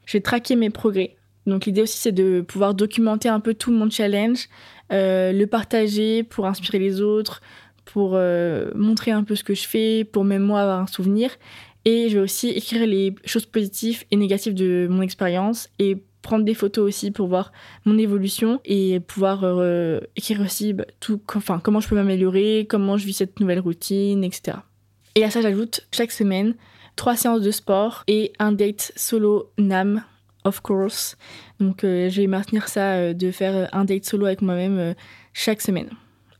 Je 0.05 0.13
vais 0.13 0.21
traquer 0.21 0.55
mes 0.55 0.69
progrès. 0.69 1.16
Donc 1.47 1.65
l'idée 1.65 1.81
aussi 1.81 1.97
c'est 1.97 2.11
de 2.11 2.41
pouvoir 2.41 2.73
documenter 2.73 3.29
un 3.29 3.39
peu 3.39 3.53
tout 3.53 3.71
mon 3.71 3.89
challenge, 3.89 4.49
euh, 4.91 5.31
le 5.31 5.47
partager 5.47 6.23
pour 6.23 6.45
inspirer 6.45 6.77
les 6.77 7.01
autres, 7.01 7.41
pour 7.85 8.11
euh, 8.13 8.69
montrer 8.75 9.11
un 9.11 9.23
peu 9.23 9.35
ce 9.35 9.43
que 9.43 9.55
je 9.55 9.67
fais, 9.67 10.03
pour 10.03 10.23
même 10.23 10.43
moi 10.43 10.61
avoir 10.61 10.81
un 10.81 10.87
souvenir. 10.87 11.31
Et 11.85 12.09
je 12.09 12.17
vais 12.17 12.23
aussi 12.23 12.49
écrire 12.49 12.85
les 12.85 13.15
choses 13.25 13.45
positives 13.45 14.03
et 14.11 14.17
négatives 14.17 14.53
de 14.53 14.87
mon 14.89 15.01
expérience 15.01 15.69
et 15.79 16.03
prendre 16.21 16.43
des 16.43 16.53
photos 16.53 16.85
aussi 16.85 17.11
pour 17.11 17.27
voir 17.27 17.53
mon 17.85 17.97
évolution 17.97 18.59
et 18.65 18.99
pouvoir 18.99 19.41
euh, 19.43 20.01
écrire 20.17 20.41
aussi 20.41 20.73
bah, 20.73 20.83
tout, 20.99 21.21
enfin, 21.33 21.61
comment 21.63 21.79
je 21.79 21.87
peux 21.87 21.95
m'améliorer, 21.95 22.67
comment 22.69 22.97
je 22.97 23.05
vis 23.05 23.13
cette 23.13 23.39
nouvelle 23.39 23.61
routine, 23.61 24.25
etc. 24.25 24.57
Et 25.15 25.23
à 25.23 25.31
ça, 25.31 25.41
j'ajoute 25.41 25.87
chaque 25.93 26.11
semaine 26.11 26.55
trois 26.97 27.15
séances 27.15 27.41
de 27.41 27.51
sport 27.51 28.03
et 28.07 28.33
un 28.39 28.51
date 28.51 28.91
solo 28.97 29.51
NAM, 29.57 30.03
of 30.47 30.61
course. 30.61 31.17
Donc, 31.59 31.83
euh, 31.83 32.09
je 32.09 32.21
vais 32.21 32.27
maintenir 32.27 32.67
ça 32.67 32.93
euh, 32.93 33.13
de 33.13 33.31
faire 33.31 33.69
un 33.73 33.85
date 33.85 34.05
solo 34.05 34.25
avec 34.25 34.41
moi-même 34.41 34.95
chaque 35.33 35.61
semaine. 35.61 35.89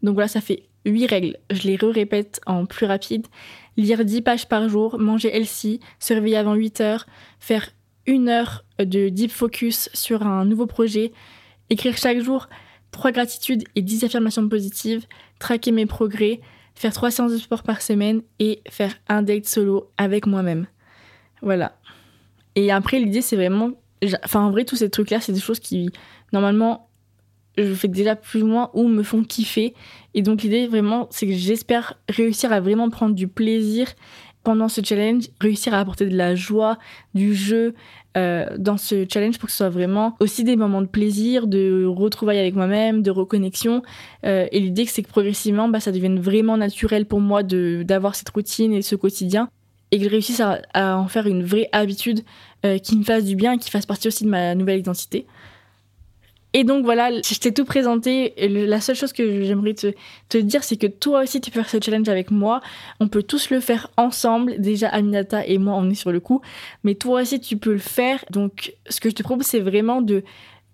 Donc 0.01 0.15
voilà, 0.15 0.27
ça 0.27 0.41
fait 0.41 0.63
huit 0.85 1.07
règles. 1.07 1.37
Je 1.51 1.67
les 1.67 1.75
répète 1.75 2.39
en 2.45 2.65
plus 2.65 2.85
rapide. 2.85 3.27
Lire 3.75 4.03
10 4.03 4.21
pages 4.21 4.47
par 4.47 4.69
jour, 4.69 4.99
manger 4.99 5.35
healthy, 5.35 5.79
se 5.99 6.13
réveiller 6.13 6.37
avant 6.37 6.55
8 6.55 6.81
heures, 6.81 7.05
faire 7.39 7.69
une 8.05 8.29
heure 8.29 8.63
de 8.79 9.09
deep 9.09 9.31
focus 9.31 9.89
sur 9.93 10.25
un 10.25 10.45
nouveau 10.45 10.65
projet, 10.65 11.11
écrire 11.69 11.97
chaque 11.97 12.21
jour 12.21 12.47
trois 12.91 13.11
gratitudes 13.11 13.63
et 13.75 13.81
10 13.81 14.05
affirmations 14.05 14.47
positives, 14.47 15.05
traquer 15.39 15.71
mes 15.71 15.85
progrès, 15.85 16.39
faire 16.73 16.93
trois 16.93 17.11
séances 17.11 17.33
de 17.33 17.37
sport 17.37 17.63
par 17.63 17.81
semaine 17.81 18.21
et 18.39 18.61
faire 18.69 18.95
un 19.07 19.21
date 19.21 19.45
solo 19.45 19.91
avec 19.97 20.25
moi-même. 20.25 20.67
Voilà. 21.41 21.77
Et 22.55 22.71
après, 22.71 22.99
l'idée, 22.99 23.21
c'est 23.21 23.35
vraiment. 23.35 23.71
Enfin, 24.23 24.41
en 24.41 24.51
vrai, 24.51 24.65
tous 24.65 24.77
ces 24.77 24.89
trucs-là, 24.89 25.19
c'est 25.21 25.33
des 25.33 25.39
choses 25.39 25.59
qui, 25.59 25.89
normalement, 26.33 26.89
je 27.57 27.73
fais 27.73 27.87
déjà 27.87 28.15
plus 28.15 28.43
ou 28.43 28.47
moins 28.47 28.69
ou 28.73 28.87
me 28.87 29.03
font 29.03 29.23
kiffer. 29.23 29.73
Et 30.13 30.21
donc, 30.21 30.43
l'idée, 30.43 30.67
vraiment, 30.67 31.07
c'est 31.09 31.27
que 31.27 31.33
j'espère 31.33 31.99
réussir 32.09 32.51
à 32.51 32.59
vraiment 32.59 32.89
prendre 32.89 33.15
du 33.15 33.27
plaisir 33.27 33.87
pendant 34.43 34.69
ce 34.69 34.79
challenge, 34.81 35.25
réussir 35.41 35.73
à 35.73 35.79
apporter 35.79 36.05
de 36.05 36.15
la 36.15 36.33
joie, 36.33 36.77
du 37.13 37.35
jeu 37.35 37.73
euh, 38.15 38.45
dans 38.57 38.77
ce 38.77 39.05
challenge 39.11 39.39
pour 39.39 39.47
que 39.47 39.51
ce 39.51 39.57
soit 39.57 39.69
vraiment 39.69 40.15
aussi 40.21 40.45
des 40.45 40.55
moments 40.55 40.81
de 40.81 40.87
plaisir, 40.87 41.47
de 41.47 41.83
retrouvailles 41.85 42.39
avec 42.39 42.55
moi-même, 42.55 43.01
de 43.01 43.11
reconnexion. 43.11 43.81
Euh, 44.25 44.47
et 44.51 44.59
l'idée, 44.61 44.85
c'est 44.85 45.03
que 45.03 45.09
progressivement, 45.09 45.67
bah, 45.67 45.81
ça 45.81 45.91
devienne 45.91 46.19
vraiment 46.19 46.55
naturel 46.55 47.05
pour 47.05 47.19
moi 47.19 47.43
d'avoir 47.43 48.15
cette 48.15 48.29
routine 48.29 48.71
et 48.71 48.81
ce 48.81 48.95
quotidien 48.95 49.49
et 49.91 49.97
que 49.97 50.03
je 50.03 50.09
réussisse 50.09 50.41
à, 50.41 50.97
en 50.97 51.07
faire 51.07 51.27
une 51.27 51.43
vraie 51.43 51.69
habitude 51.71 52.21
euh, 52.65 52.77
qui 52.77 52.97
me 52.97 53.03
fasse 53.03 53.25
du 53.25 53.35
bien 53.35 53.53
et 53.53 53.57
qui 53.57 53.69
fasse 53.69 53.85
partie 53.85 54.07
aussi 54.07 54.23
de 54.23 54.29
ma 54.29 54.55
nouvelle 54.55 54.79
identité. 54.79 55.25
Et 56.53 56.63
donc 56.63 56.85
voilà, 56.85 57.11
je 57.11 57.39
t'ai 57.39 57.53
tout 57.53 57.65
présenté. 57.65 58.33
La 58.37 58.81
seule 58.81 58.95
chose 58.95 59.13
que 59.13 59.43
j'aimerais 59.43 59.73
te, 59.73 59.93
te, 60.29 60.37
dire, 60.37 60.63
c'est 60.63 60.77
que 60.77 60.87
toi 60.87 61.21
aussi, 61.21 61.39
tu 61.41 61.51
peux 61.51 61.61
faire 61.61 61.69
ce 61.69 61.77
challenge 61.83 62.09
avec 62.09 62.31
moi. 62.31 62.61
On 62.99 63.07
peut 63.07 63.21
tous 63.21 63.49
le 63.49 63.59
faire 63.59 63.91
ensemble. 63.97 64.59
Déjà, 64.59 64.87
Aminata 64.87 65.45
et 65.45 65.57
moi, 65.57 65.75
on 65.75 65.89
est 65.89 65.95
sur 65.95 66.11
le 66.11 66.19
coup. 66.19 66.41
Mais 66.83 66.95
toi 66.95 67.21
aussi, 67.21 67.39
tu 67.39 67.57
peux 67.57 67.73
le 67.73 67.77
faire. 67.77 68.23
Donc, 68.31 68.73
ce 68.89 68.99
que 68.99 69.09
je 69.09 69.15
te 69.15 69.23
propose, 69.23 69.45
c'est 69.45 69.59
vraiment 69.59 70.01
de 70.01 70.23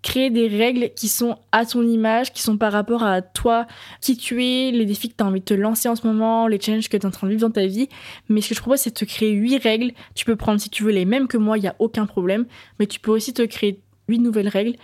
créer 0.04 0.30
des 0.30 0.48
règles 0.48 0.92
qui 0.96 1.08
sont 1.08 1.38
à 1.52 1.66
ton 1.66 1.82
image, 1.82 2.32
qui 2.34 2.44
sont 2.44 2.58
par 2.58 2.72
rapport 2.72 3.04
à 3.04 3.22
toi, 3.22 3.66
qui 4.02 4.16
tu 4.16 4.44
es, 4.44 4.72
les 4.72 4.86
défis 4.86 5.10
que 5.10 5.16
tu 5.18 5.24
as 5.24 5.28
envie 5.28 5.40
de 5.40 5.46
te 5.46 5.54
lancer 5.54 5.90
en 5.90 5.96
ce 5.96 6.06
moment, 6.06 6.48
les 6.48 6.60
challenges 6.60 6.90
que 6.90 6.98
tu 6.98 7.04
es 7.04 7.06
en 7.08 7.12
train 7.12 7.26
de 7.26 7.32
vivre 7.32 7.48
dans 7.48 7.52
ta 7.52 7.66
vie. 7.66 7.90
Mais 8.30 8.42
ce 8.42 8.50
que 8.50 8.56
je 8.56 8.62
propose, 8.62 8.80
c'est 8.80 8.92
de 8.92 8.96
te 8.96 9.06
créer 9.06 9.32
huit 9.32 9.58
règles. 9.58 9.94
Tu 10.14 10.26
peux 10.26 10.36
prendre, 10.36 10.62
si 10.62 10.70
tu 10.70 10.84
veux, 10.84 10.92
les 10.92 11.06
mêmes 11.06 11.28
que 11.28 11.38
moi, 11.38 11.58
il 11.58 11.62
n'y 11.62 11.68
a 11.68 11.76
aucun 11.80 12.06
problème. 12.06 12.46
Mais 12.80 12.86
tu 12.86 13.00
peux 13.00 13.12
aussi 13.12 13.34
te 13.34 13.42
créer 13.42 13.80
huit 14.08 14.20
nouvelles 14.20 14.50
règles 14.50 14.76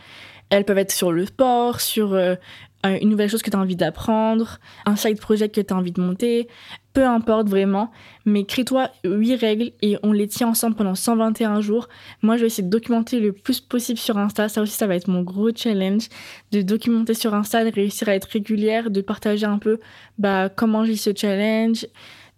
elles 0.50 0.66
peuvent 0.66 0.80
être 0.80 0.92
sur 0.92 1.12
le 1.12 1.26
sport, 1.26 1.80
sur 1.80 2.14
euh, 2.14 2.36
une 2.84 3.10
nouvelle 3.10 3.30
chose 3.30 3.42
que 3.42 3.50
tu 3.50 3.58
as 3.58 3.60
envie 3.60 3.76
d'apprendre, 3.76 4.60
un 4.86 4.96
side 4.96 5.20
project 5.20 5.56
que 5.56 5.62
tu 5.62 5.74
as 5.74 5.78
envie 5.78 5.92
de 5.92 6.02
monter, 6.02 6.48
peu 6.94 7.06
importe 7.06 7.50
vraiment, 7.50 7.92
mais 8.26 8.46
crée-toi 8.46 8.90
8 9.04 9.36
règles 9.36 9.72
et 9.82 9.98
on 10.02 10.12
les 10.12 10.28
tient 10.28 10.48
ensemble 10.48 10.76
pendant 10.76 10.96
121 10.96 11.62
jours. 11.62 11.88
Moi, 12.22 12.36
je 12.36 12.42
vais 12.42 12.48
essayer 12.48 12.64
de 12.64 12.70
documenter 12.70 13.20
le 13.20 13.32
plus 13.32 13.60
possible 13.60 14.00
sur 14.00 14.18
Insta. 14.18 14.50
Ça 14.50 14.62
aussi, 14.62 14.74
ça 14.74 14.88
va 14.88 14.96
être 14.96 15.08
mon 15.08 15.22
gros 15.22 15.50
challenge, 15.56 16.08
de 16.52 16.62
documenter 16.62 17.14
sur 17.14 17.34
Insta, 17.34 17.64
de 17.64 17.72
réussir 17.74 18.10
à 18.10 18.16
être 18.16 18.26
régulière, 18.26 18.90
de 18.90 19.02
partager 19.02 19.46
un 19.46 19.60
peu 19.60 19.80
bah, 20.18 20.50
comment 20.50 20.84
j'ai 20.84 20.96
ce 20.96 21.12
challenge, 21.16 21.86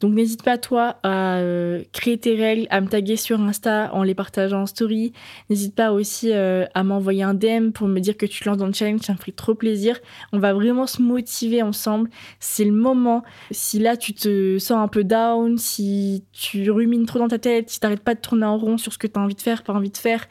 donc 0.01 0.13
n'hésite 0.15 0.41
pas 0.41 0.57
toi 0.57 0.97
à 1.03 1.37
euh, 1.37 1.83
créer 1.93 2.17
tes 2.17 2.35
règles, 2.35 2.65
à 2.71 2.81
me 2.81 2.87
taguer 2.87 3.15
sur 3.15 3.39
Insta 3.39 3.91
en 3.93 4.01
les 4.01 4.15
partageant 4.15 4.63
en 4.63 4.65
story. 4.65 5.13
N'hésite 5.49 5.75
pas 5.75 5.91
aussi 5.91 6.31
euh, 6.33 6.65
à 6.73 6.83
m'envoyer 6.83 7.21
un 7.21 7.35
DM 7.35 7.69
pour 7.69 7.87
me 7.87 7.99
dire 7.99 8.17
que 8.17 8.25
tu 8.25 8.39
te 8.39 8.49
lances 8.49 8.57
dans 8.57 8.65
le 8.65 8.73
challenge, 8.73 9.01
ça 9.01 9.13
me 9.13 9.19
ferait 9.19 9.31
trop 9.31 9.53
plaisir. 9.53 9.99
On 10.33 10.39
va 10.39 10.53
vraiment 10.53 10.87
se 10.87 11.03
motiver 11.03 11.61
ensemble. 11.61 12.09
C'est 12.39 12.65
le 12.65 12.71
moment. 12.71 13.23
Si 13.51 13.77
là 13.77 13.95
tu 13.95 14.13
te 14.13 14.57
sens 14.57 14.83
un 14.83 14.87
peu 14.87 15.03
down, 15.03 15.59
si 15.59 16.23
tu 16.31 16.71
rumines 16.71 17.05
trop 17.05 17.19
dans 17.19 17.27
ta 17.27 17.37
tête, 17.37 17.69
si 17.69 17.79
t'arrêtes 17.79 18.03
pas 18.03 18.15
de 18.15 18.21
tourner 18.21 18.45
en 18.45 18.57
rond 18.57 18.79
sur 18.79 18.91
ce 18.91 18.97
que 18.97 19.05
tu 19.05 19.19
as 19.19 19.21
envie 19.21 19.35
de 19.35 19.41
faire, 19.41 19.61
pas 19.61 19.73
envie 19.73 19.91
de 19.91 19.97
faire, 19.97 20.27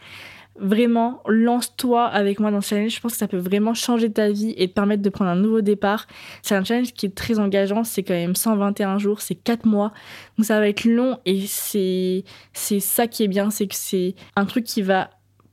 vraiment, 0.58 1.22
lance-toi 1.26 2.04
avec 2.06 2.40
moi 2.40 2.50
dans 2.50 2.60
ce 2.60 2.70
challenge. 2.70 2.94
Je 2.94 3.00
pense 3.00 3.12
que 3.12 3.18
ça 3.18 3.28
peut 3.28 3.38
vraiment 3.38 3.74
changer 3.74 4.10
ta 4.10 4.30
vie 4.30 4.54
et 4.56 4.68
te 4.68 4.72
permettre 4.72 5.02
de 5.02 5.08
prendre 5.08 5.30
un 5.30 5.36
nouveau 5.36 5.60
départ. 5.60 6.06
C'est 6.42 6.54
un 6.54 6.64
challenge 6.64 6.92
qui 6.92 7.06
est 7.06 7.14
très 7.14 7.38
engageant. 7.38 7.84
C'est 7.84 8.02
quand 8.02 8.14
même 8.14 8.34
121 8.34 8.98
jours, 8.98 9.20
c'est 9.20 9.34
4 9.34 9.66
mois. 9.66 9.92
Donc 10.36 10.46
ça 10.46 10.58
va 10.58 10.68
être 10.68 10.84
long 10.84 11.18
et 11.24 11.40
c'est, 11.46 12.24
c'est 12.52 12.80
ça 12.80 13.06
qui 13.06 13.24
est 13.24 13.28
bien, 13.28 13.50
c'est 13.50 13.66
que 13.66 13.74
c'est 13.74 14.14
un 14.36 14.44
truc 14.44 14.64
qui 14.64 14.82
va 14.82 15.10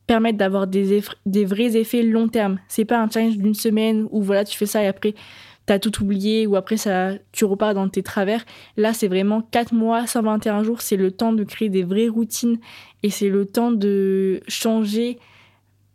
permettre 0.08 0.38
d'avoir 0.38 0.68
des, 0.68 1.02
des 1.26 1.46
vrais 1.46 1.76
effets 1.76 2.02
long 2.02 2.30
terme. 2.30 2.60
C'est 2.68 2.86
pas 2.86 3.00
un 3.00 3.10
challenge 3.10 3.38
d'une 3.38 3.54
semaine 3.54 4.08
où 4.12 4.22
voilà, 4.22 4.46
tu 4.46 4.58
fais 4.58 4.66
ça 4.66 4.82
et 4.82 4.88
après 4.88 5.14
t'as 5.68 5.80
tout 5.80 6.02
oublié 6.02 6.48
ou 6.48 6.56
après 6.56 6.78
ça, 6.78 7.12
tu 7.34 7.46
repars 7.46 7.76
dans 7.76 7.90
tes 7.90 8.02
travers. 8.02 8.44
Là, 8.78 8.94
c'est 8.94 9.10
vraiment 9.10 9.42
4 9.42 9.74
mois, 9.74 10.08
121 10.08 10.64
jours, 10.64 10.82
c'est 10.82 10.96
le 10.96 11.12
temps 11.12 11.34
de 11.34 11.44
créer 11.44 11.70
des 11.70 11.84
vraies 11.84 12.08
routines 12.08 12.58
et 13.04 13.12
c'est 13.12 13.30
le 13.30 13.46
temps 13.46 13.72
de 13.72 14.40
changer 14.48 15.20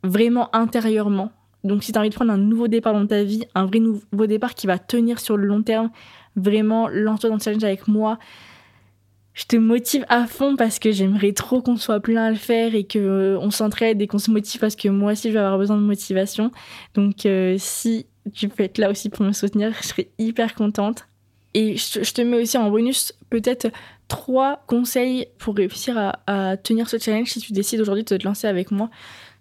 vraiment 0.04 0.54
intérieurement. 0.54 1.32
Donc 1.64 1.82
si 1.84 1.92
tu 1.92 1.98
as 1.98 2.00
envie 2.00 2.10
de 2.10 2.14
prendre 2.14 2.32
un 2.32 2.38
nouveau 2.38 2.68
départ 2.68 2.92
dans 2.92 3.06
ta 3.06 3.24
vie, 3.24 3.44
un 3.54 3.66
vrai 3.66 3.78
nouveau 3.78 4.26
départ 4.26 4.54
qui 4.54 4.66
va 4.66 4.78
tenir 4.78 5.18
sur 5.18 5.38
le 5.38 5.46
long 5.46 5.62
terme, 5.62 5.90
vraiment 6.36 6.88
lance-toi 6.88 7.30
dans 7.30 7.36
le 7.36 7.40
challenge 7.40 7.64
avec 7.64 7.88
moi. 7.88 8.18
Je 9.32 9.44
te 9.44 9.56
motive 9.56 10.04
à 10.10 10.26
fond 10.26 10.56
parce 10.56 10.78
que 10.78 10.92
j'aimerais 10.92 11.32
trop 11.32 11.62
qu'on 11.62 11.78
soit 11.78 12.00
plein 12.00 12.24
à 12.24 12.30
le 12.30 12.36
faire 12.36 12.74
et 12.74 12.84
qu'on 12.84 12.98
euh, 12.98 13.50
s'entraide 13.50 14.02
et 14.02 14.06
qu'on 14.06 14.18
se 14.18 14.30
motive 14.30 14.60
parce 14.60 14.76
que 14.76 14.88
moi 14.90 15.12
aussi 15.12 15.28
je 15.28 15.32
vais 15.32 15.38
avoir 15.38 15.56
besoin 15.56 15.76
de 15.76 15.82
motivation. 15.82 16.50
Donc 16.94 17.24
euh, 17.24 17.56
si 17.58 18.04
tu 18.32 18.48
peux 18.48 18.62
être 18.64 18.78
là 18.78 18.90
aussi 18.90 19.08
pour 19.08 19.24
me 19.24 19.32
soutenir, 19.32 19.72
je 19.80 19.86
serais 19.86 20.08
hyper 20.18 20.54
contente. 20.54 21.06
Et 21.54 21.76
je, 21.76 22.12
te 22.12 22.22
mets 22.22 22.40
aussi 22.42 22.56
en 22.56 22.70
bonus 22.70 23.12
peut-être 23.28 23.70
trois 24.08 24.64
conseils 24.66 25.26
pour 25.38 25.54
réussir 25.54 26.14
à, 26.26 26.56
tenir 26.56 26.88
ce 26.88 26.98
challenge 26.98 27.28
si 27.28 27.40
tu 27.40 27.52
décides 27.52 27.80
aujourd'hui 27.80 28.04
de 28.04 28.16
te 28.16 28.24
lancer 28.24 28.46
avec 28.46 28.70
moi. 28.70 28.88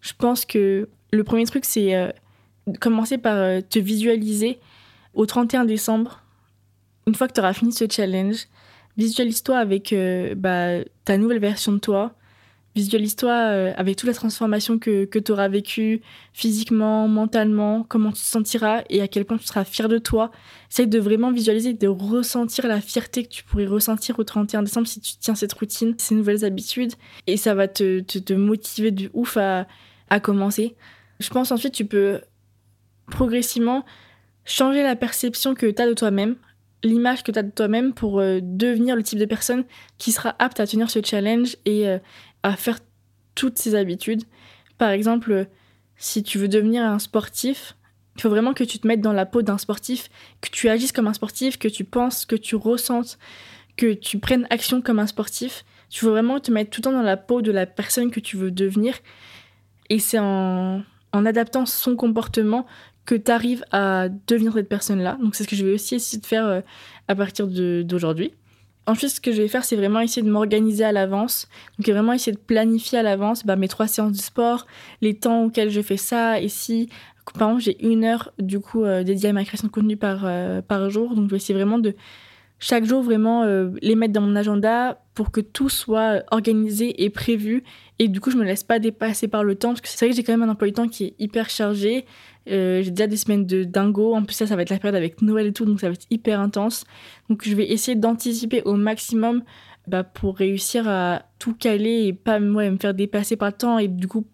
Je 0.02 0.12
pense 0.18 0.44
que 0.44 0.90
le 1.14 1.24
premier 1.24 1.46
truc, 1.46 1.64
c'est 1.64 1.96
euh, 1.96 2.10
commencer 2.82 3.18
par 3.18 3.38
euh, 3.38 3.62
te 3.62 3.80
visualiser 3.80 4.60
au 5.14 5.26
31 5.26 5.66
décembre. 5.66 6.22
Une 7.08 7.16
fois 7.16 7.28
que 7.28 7.34
tu 7.34 7.40
auras 7.40 7.54
fini 7.54 7.72
ce 7.72 7.86
challenge, 7.90 8.48
visualise-toi 8.98 9.58
avec 9.58 9.94
euh, 9.94 10.36
bah, 10.36 10.84
ta 11.06 11.18
nouvelle 11.18 11.40
version 11.40 11.72
de 11.72 11.80
toi, 11.80 12.14
Visualise-toi 12.74 13.32
euh, 13.32 13.74
avec 13.76 13.98
toute 13.98 14.08
la 14.08 14.14
transformation 14.14 14.80
que, 14.80 15.04
que 15.04 15.20
tu 15.20 15.34
auras 15.34 15.50
vécue 15.50 16.02
physiquement, 16.32 17.08
mentalement, 17.10 17.84
comment 17.84 18.12
tu 18.12 18.22
te 18.22 18.28
sentiras 18.28 18.84
et 18.90 19.02
à 19.02 19.10
quel 19.10 19.26
point 19.26 19.38
tu 19.38 19.46
seras 19.46 19.66
fier 19.66 19.90
de 19.90 19.98
toi. 19.98 20.32
Essaye 20.72 20.88
de 20.88 21.00
vraiment 21.00 21.32
visualiser, 21.32 21.74
de 21.74 21.88
ressentir 21.88 22.68
la 22.68 22.80
fierté 22.80 23.24
que 23.24 23.30
tu 23.30 23.44
pourrais 23.44 23.66
ressentir 23.66 24.18
au 24.20 24.24
31 24.24 24.64
décembre 24.64 24.88
si 24.88 25.02
tu 25.02 25.16
tiens 25.20 25.36
cette 25.36 25.52
routine, 25.52 25.96
ces 25.98 26.16
nouvelles 26.16 26.46
habitudes. 26.46 26.94
Et 27.28 27.36
ça 27.36 27.54
va 27.54 27.68
te, 27.68 28.00
te, 28.00 28.20
te 28.20 28.34
motiver 28.34 28.92
du 28.92 29.10
ouf 29.14 29.36
à, 29.36 29.68
à 30.10 30.20
commencer. 30.22 30.76
Je 31.20 31.30
pense 31.30 31.52
ensuite 31.52 31.74
tu 31.74 31.86
peux 31.86 32.22
progressivement 33.08 33.86
changer 34.46 34.82
la 34.82 34.96
perception 34.96 35.56
que 35.56 35.66
tu 35.66 35.82
as 35.82 35.88
de 35.88 35.94
toi-même, 35.94 36.36
l'image 36.84 37.24
que 37.24 37.32
tu 37.32 37.40
as 37.40 37.44
de 37.44 37.52
toi-même 37.52 37.94
pour 37.94 38.20
euh, 38.20 38.40
devenir 38.42 38.96
le 38.96 39.04
type 39.04 39.20
de 39.20 39.26
personne 39.26 39.66
qui 39.98 40.12
sera 40.12 40.36
apte 40.40 40.60
à 40.60 40.68
tenir 40.68 40.90
ce 40.90 41.00
challenge 41.04 41.58
et, 41.66 41.88
euh, 41.88 42.00
à 42.44 42.56
faire 42.56 42.80
toutes 43.36 43.58
ces 43.58 43.76
habitudes. 43.76 44.24
Par 44.78 44.90
exemple, 44.90 45.48
si 45.98 46.24
tu 46.24 46.38
veux 46.38 46.48
devenir 46.48 46.84
un 46.84 47.00
sportif, 47.00 47.76
il 48.16 48.22
faut 48.22 48.30
vraiment 48.30 48.54
que 48.54 48.64
tu 48.64 48.80
te 48.80 48.88
mettes 48.88 49.02
dans 49.02 49.14
la 49.14 49.26
peau 49.26 49.42
d'un 49.42 49.58
sportif, 49.58 50.10
que 50.42 50.50
tu 50.50 50.70
agisses 50.70 50.92
comme 50.92 51.08
un 51.08 51.14
sportif, 51.14 51.58
que 51.58 51.68
tu 51.68 51.84
penses, 51.84 52.26
que 52.26 52.36
tu 52.36 52.56
ressentes, 52.56 53.18
que 53.78 53.94
tu 53.94 54.20
prennes 54.20 54.48
action 54.50 54.82
comme 54.82 55.00
un 55.00 55.08
sportif. 55.08 55.64
Tu 55.90 56.00
faut 56.00 56.10
vraiment 56.10 56.40
te 56.40 56.52
mettre 56.52 56.72
tout 56.72 56.82
le 56.82 56.84
temps 56.86 56.92
dans 56.92 57.02
la 57.02 57.18
peau 57.18 57.42
de 57.42 57.52
la 57.52 57.66
personne 57.66 58.12
que 58.12 58.20
tu 58.20 58.38
veux 58.38 58.52
devenir. 58.52 58.96
Et 59.90 60.00
c'est 60.00 60.20
en, 60.20 60.84
en 61.14 61.26
adaptant 61.26 61.66
son 61.66 61.96
comportement 61.96 62.66
que 63.06 63.16
tu 63.16 63.32
arrives 63.32 63.64
à 63.72 64.10
devenir 64.28 64.54
cette 64.54 64.70
personne-là. 64.70 65.18
Donc 65.22 65.36
c'est 65.36 65.44
ce 65.44 65.50
que 65.50 65.56
je 65.56 65.66
vais 65.66 65.74
aussi 65.74 65.96
essayer 65.96 66.20
de 66.20 66.26
faire 66.26 66.46
euh, 66.46 66.62
à 67.08 67.16
partir 67.16 67.48
d'aujourd'hui. 67.48 68.34
Ensuite, 68.88 69.12
ce 69.12 69.22
que 69.22 69.32
je 69.32 69.42
vais 69.42 69.48
faire, 69.48 69.64
c'est 69.64 69.76
vraiment 69.76 70.00
essayer 70.00 70.24
de 70.24 70.32
m'organiser 70.32 70.84
à 70.84 70.92
l'avance. 70.92 71.48
Donc, 71.78 71.88
vraiment 71.88 72.14
essayer 72.14 72.32
de 72.32 72.40
planifier 72.40 72.98
à 72.98 73.04
l'avance 73.04 73.46
bah, 73.46 73.56
mes 73.56 73.68
trois 73.68 73.88
séances 73.88 74.14
de 74.14 74.22
sport, 74.22 74.66
les 75.02 75.14
temps 75.14 75.44
auxquels 75.44 75.70
je 75.70 75.82
fais 75.82 75.98
ça. 75.98 76.42
Et 76.42 76.48
si, 76.48 76.90
par 77.38 77.50
exemple, 77.50 77.64
j'ai 77.64 77.86
une 77.86 78.04
heure, 78.04 78.34
du 78.40 78.60
coup, 78.60 78.84
euh, 78.84 79.04
dédiée 79.04 79.30
à 79.30 79.34
ma 79.34 79.46
création 79.46 79.68
de 79.68 79.72
contenu 79.72 79.98
par, 79.98 80.26
euh, 80.26 80.64
par 80.64 80.90
jour. 80.90 81.14
Donc, 81.14 81.26
je 81.26 81.32
vais 81.32 81.38
essayer 81.38 81.54
vraiment 81.54 81.78
de, 81.78 81.94
chaque 82.58 82.86
jour 82.86 83.02
vraiment 83.02 83.44
les 83.82 83.96
mettre 83.96 84.14
dans 84.14 84.22
mon 84.22 84.36
agenda 84.36 85.02
pour 85.16 85.32
que 85.32 85.42
tout 85.42 85.70
soit 85.70 86.24
organisé 86.32 87.04
et 87.04 87.10
prévu. 87.10 87.64
Et 88.00 88.08
du 88.08 88.20
coup, 88.22 88.32
je 88.32 88.38
me 88.38 88.44
laisse 88.44 88.64
pas 88.64 88.80
dépasser 88.80 89.28
par 89.28 89.44
le 89.44 89.56
temps 89.56 89.70
parce 89.70 89.82
que 89.82 89.88
c'est 89.88 90.06
vrai 90.06 90.10
que 90.10 90.16
j'ai 90.16 90.24
quand 90.24 90.34
même 90.34 90.44
un 90.44 90.52
emploi 90.52 90.68
du 90.68 90.74
temps 90.74 90.88
qui 90.88 91.06
est 91.06 91.16
hyper 91.20 91.50
chargé. 91.50 92.06
Euh, 92.50 92.82
j'ai 92.82 92.92
déjà 92.92 93.08
des 93.08 93.18
semaines 93.18 93.46
de 93.46 93.64
dingo. 93.64 94.16
En 94.16 94.24
plus, 94.24 94.34
ça, 94.34 94.48
ça 94.48 94.56
va 94.56 94.64
être 94.64 94.70
la 94.70 94.80
période 94.80 94.96
avec 94.96 95.22
Noël 95.22 95.48
et 95.48 95.54
tout, 95.54 95.66
donc 95.66 95.80
ça 95.80 95.88
va 95.88 95.94
être 95.94 96.08
hyper 96.10 96.40
intense. 96.40 96.86
Donc, 97.30 97.48
je 97.48 97.56
vais 97.56 97.70
essayer 97.72 97.96
d'anticiper 97.96 98.62
au 98.64 98.76
maximum 98.76 99.44
bah, 99.88 100.04
pour 100.04 100.38
réussir 100.38 100.88
à 100.88 101.24
tout 101.40 101.54
caler 101.54 102.06
et 102.06 102.14
pas 102.14 102.40
moi, 102.40 102.70
me 102.70 102.78
faire 102.78 102.94
dépasser 102.94 103.36
par 103.36 103.50
le 103.50 103.56
temps 103.56 103.78
et 103.80 103.88
du 103.88 104.08
coup, 104.08 104.26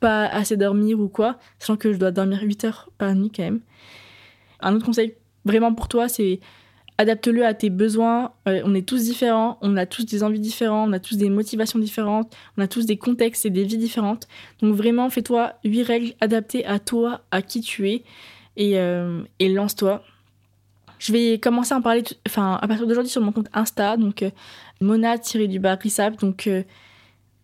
pas 0.00 0.26
assez 0.26 0.56
dormir 0.56 0.98
ou 1.00 1.08
quoi. 1.08 1.38
Sachant 1.58 1.76
que 1.76 1.92
je 1.92 1.98
dois 1.98 2.10
dormir 2.10 2.40
8 2.42 2.64
heures 2.64 2.90
par 2.98 3.14
nuit 3.14 3.30
quand 3.34 3.44
même. 3.44 3.60
Un 4.60 4.74
autre 4.74 4.86
conseil 4.86 5.14
vraiment 5.44 5.72
pour 5.74 5.88
toi, 5.88 6.08
c'est 6.08 6.40
adapte-le 6.98 7.46
à 7.46 7.54
tes 7.54 7.70
besoins. 7.70 8.32
Euh, 8.48 8.60
on 8.64 8.74
est 8.74 8.86
tous 8.86 9.04
différents, 9.04 9.58
on 9.62 9.76
a 9.76 9.86
tous 9.86 10.04
des 10.04 10.22
envies 10.22 10.40
différentes, 10.40 10.90
on 10.90 10.92
a 10.92 10.98
tous 10.98 11.16
des 11.16 11.30
motivations 11.30 11.78
différentes, 11.78 12.36
on 12.56 12.62
a 12.62 12.68
tous 12.68 12.84
des 12.84 12.96
contextes 12.96 13.46
et 13.46 13.50
des 13.50 13.64
vies 13.64 13.78
différentes. 13.78 14.28
Donc 14.60 14.74
vraiment, 14.74 15.08
fais-toi 15.08 15.54
huit 15.64 15.84
règles 15.84 16.12
adaptées 16.20 16.66
à 16.66 16.78
toi, 16.78 17.22
à 17.30 17.40
qui 17.40 17.60
tu 17.60 17.88
es, 17.88 18.02
et, 18.56 18.78
euh, 18.78 19.22
et 19.38 19.48
lance-toi. 19.48 20.02
Je 20.98 21.12
vais 21.12 21.38
commencer 21.38 21.72
à 21.72 21.78
en 21.78 21.82
parler 21.82 22.02
enfin, 22.26 22.58
à 22.60 22.66
partir 22.66 22.86
d'aujourd'hui 22.88 23.10
sur 23.10 23.22
mon 23.22 23.30
compte 23.30 23.48
Insta, 23.54 23.96
donc 23.96 24.22
euh, 24.24 24.30
mona-du-bas 24.80 25.78
donc 26.20 26.48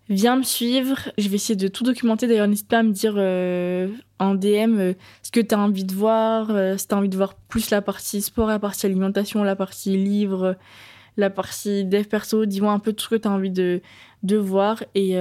viens 0.09 0.37
me 0.37 0.43
suivre. 0.43 1.11
Je 1.19 1.29
vais 1.29 1.37
essayer 1.37 1.57
de 1.57 1.69
tout 1.69 1.85
documenter. 1.85 2.27
D'ailleurs, 2.27 2.49
n'hésite 2.49 2.69
pas 2.69 2.79
à 2.79 2.83
me 2.83 2.93
dire 2.93 3.14
euh, 3.17 3.88
en 4.19 4.35
DM 4.35 4.79
euh, 4.79 4.93
ce 5.23 5.31
que 5.31 5.40
tu 5.40 5.55
as 5.55 5.59
envie 5.59 5.85
de 5.85 5.95
voir. 5.95 6.51
Euh, 6.51 6.77
si 6.77 6.88
tu 6.88 6.95
as 6.95 6.99
envie 6.99 7.09
de 7.09 7.17
voir 7.17 7.35
plus 7.35 7.71
la 7.71 7.83
partie 7.83 8.21
sport, 8.23 8.49
la 8.49 8.59
partie 8.59 8.87
alimentation, 8.87 9.43
la 9.43 9.57
partie 9.57 9.97
livre, 9.97 10.57
la 11.17 11.31
partie 11.31 11.85
dev 11.85 12.05
perso. 12.05 12.45
Dis-moi 12.45 12.73
un 12.73 12.79
peu 12.79 12.93
tout 12.93 13.05
ce 13.05 13.11
que 13.11 13.17
tu 13.17 13.29
as 13.29 13.31
envie 13.31 13.51
de, 13.51 13.81
de 14.23 14.37
voir. 14.37 14.83
Et 14.95 15.17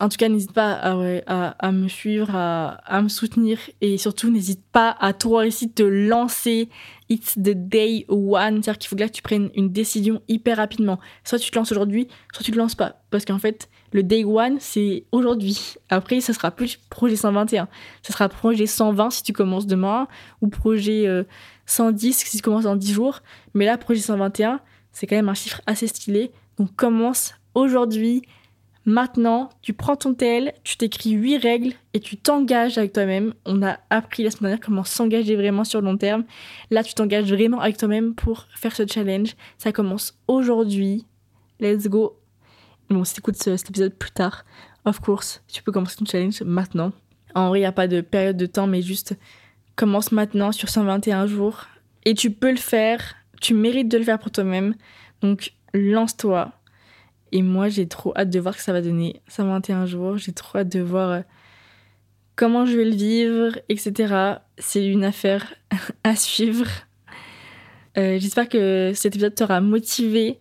en 0.00 0.08
tout 0.08 0.16
cas, 0.16 0.30
n'hésite 0.30 0.52
pas 0.52 0.72
à, 0.72 1.72
me 1.72 1.88
suivre, 1.88 2.34
à, 2.34 3.02
me 3.02 3.08
soutenir. 3.08 3.58
Et 3.82 3.98
surtout, 3.98 4.30
n'hésite 4.30 4.62
pas 4.72 4.96
à 4.98 5.12
toi 5.12 5.44
aussi 5.44 5.70
te 5.70 5.82
lancer 5.82 6.70
it's 7.10 7.34
the 7.34 7.50
day 7.50 8.06
one. 8.08 8.62
C'est-à-dire 8.62 8.78
qu'il 8.78 8.88
faut 8.88 8.96
que 8.96 9.02
là, 9.02 9.08
tu 9.10 9.20
prennes 9.20 9.50
une 9.54 9.70
décision 9.70 10.22
hyper 10.26 10.56
rapidement. 10.56 10.98
Soit 11.22 11.38
tu 11.38 11.50
te 11.50 11.58
lances 11.58 11.70
aujourd'hui, 11.70 12.08
soit 12.32 12.42
tu 12.42 12.50
te 12.50 12.56
lances 12.56 12.74
pas. 12.74 13.02
Parce 13.10 13.26
qu'en 13.26 13.38
fait, 13.38 13.68
le 13.92 14.02
day 14.02 14.24
one, 14.24 14.56
c'est 14.58 15.04
aujourd'hui. 15.12 15.74
Après, 15.90 16.22
ça 16.22 16.32
sera 16.32 16.50
plus 16.50 16.78
projet 16.88 17.16
121. 17.16 17.68
Ça 18.02 18.12
sera 18.14 18.30
projet 18.30 18.66
120 18.66 19.10
si 19.10 19.22
tu 19.22 19.34
commences 19.34 19.66
demain, 19.66 20.08
ou 20.40 20.48
projet 20.48 21.04
110 21.66 22.08
euh, 22.08 22.24
si 22.24 22.36
tu 22.38 22.42
commences 22.42 22.64
dans 22.64 22.76
10 22.76 22.94
jours. 22.94 23.20
Mais 23.52 23.66
là, 23.66 23.76
projet 23.76 24.00
121, 24.00 24.60
c'est 24.92 25.06
quand 25.06 25.16
même 25.16 25.28
un 25.28 25.34
chiffre 25.34 25.60
assez 25.66 25.88
stylé. 25.88 26.30
Donc 26.56 26.74
commence 26.74 27.34
aujourd'hui 27.54 28.22
Maintenant, 28.86 29.50
tu 29.60 29.74
prends 29.74 29.96
ton 29.96 30.14
tel, 30.14 30.54
tu 30.64 30.76
t'écris 30.76 31.10
huit 31.10 31.36
règles 31.36 31.72
et 31.92 32.00
tu 32.00 32.16
t'engages 32.16 32.78
avec 32.78 32.92
toi-même. 32.92 33.34
On 33.44 33.62
a 33.62 33.78
appris 33.90 34.22
la 34.22 34.30
semaine 34.30 34.50
dernière 34.50 34.64
comment 34.64 34.84
s'engager 34.84 35.36
vraiment 35.36 35.64
sur 35.64 35.80
le 35.80 35.86
long 35.86 35.98
terme. 35.98 36.24
Là, 36.70 36.82
tu 36.82 36.94
t'engages 36.94 37.30
vraiment 37.30 37.60
avec 37.60 37.76
toi-même 37.76 38.14
pour 38.14 38.46
faire 38.54 38.74
ce 38.74 38.86
challenge. 38.86 39.36
Ça 39.58 39.72
commence 39.72 40.18
aujourd'hui. 40.28 41.04
Let's 41.60 41.88
go. 41.88 42.16
Bon, 42.88 43.04
si 43.04 43.14
tu 43.14 43.20
écoutes 43.20 43.36
cet 43.36 43.68
épisode 43.68 43.94
plus 43.94 44.10
tard, 44.10 44.44
of 44.86 44.98
course, 45.00 45.42
tu 45.46 45.62
peux 45.62 45.72
commencer 45.72 45.96
ton 45.96 46.06
challenge 46.06 46.42
maintenant. 46.42 46.92
En 47.34 47.48
vrai, 47.48 47.58
il 47.58 47.62
n'y 47.62 47.66
a 47.66 47.72
pas 47.72 47.86
de 47.86 48.00
période 48.00 48.36
de 48.36 48.46
temps, 48.46 48.66
mais 48.66 48.82
juste 48.82 49.14
commence 49.76 50.10
maintenant 50.10 50.52
sur 50.52 50.68
121 50.68 51.26
jours. 51.26 51.66
Et 52.04 52.14
tu 52.14 52.30
peux 52.30 52.50
le 52.50 52.56
faire. 52.56 53.14
Tu 53.40 53.54
mérites 53.54 53.88
de 53.88 53.98
le 53.98 54.04
faire 54.04 54.18
pour 54.18 54.30
toi-même. 54.30 54.74
Donc, 55.20 55.52
lance-toi 55.74 56.52
et 57.32 57.42
moi, 57.42 57.68
j'ai 57.68 57.86
trop 57.86 58.12
hâte 58.16 58.30
de 58.30 58.40
voir 58.40 58.56
que 58.56 58.62
ça 58.62 58.72
va 58.72 58.82
donner. 58.82 59.20
Ça 59.28 59.44
21 59.44 59.86
jours, 59.86 60.16
j'ai 60.18 60.32
trop 60.32 60.58
hâte 60.58 60.68
de 60.68 60.80
voir 60.80 61.10
euh, 61.10 61.20
comment 62.36 62.66
je 62.66 62.76
vais 62.76 62.84
le 62.84 62.96
vivre, 62.96 63.58
etc. 63.68 64.38
C'est 64.58 64.86
une 64.86 65.04
affaire 65.04 65.54
à 66.04 66.16
suivre. 66.16 66.68
Euh, 67.98 68.18
j'espère 68.18 68.48
que 68.48 68.92
cet 68.94 69.14
épisode 69.14 69.34
t'aura 69.34 69.60
motivé 69.60 70.38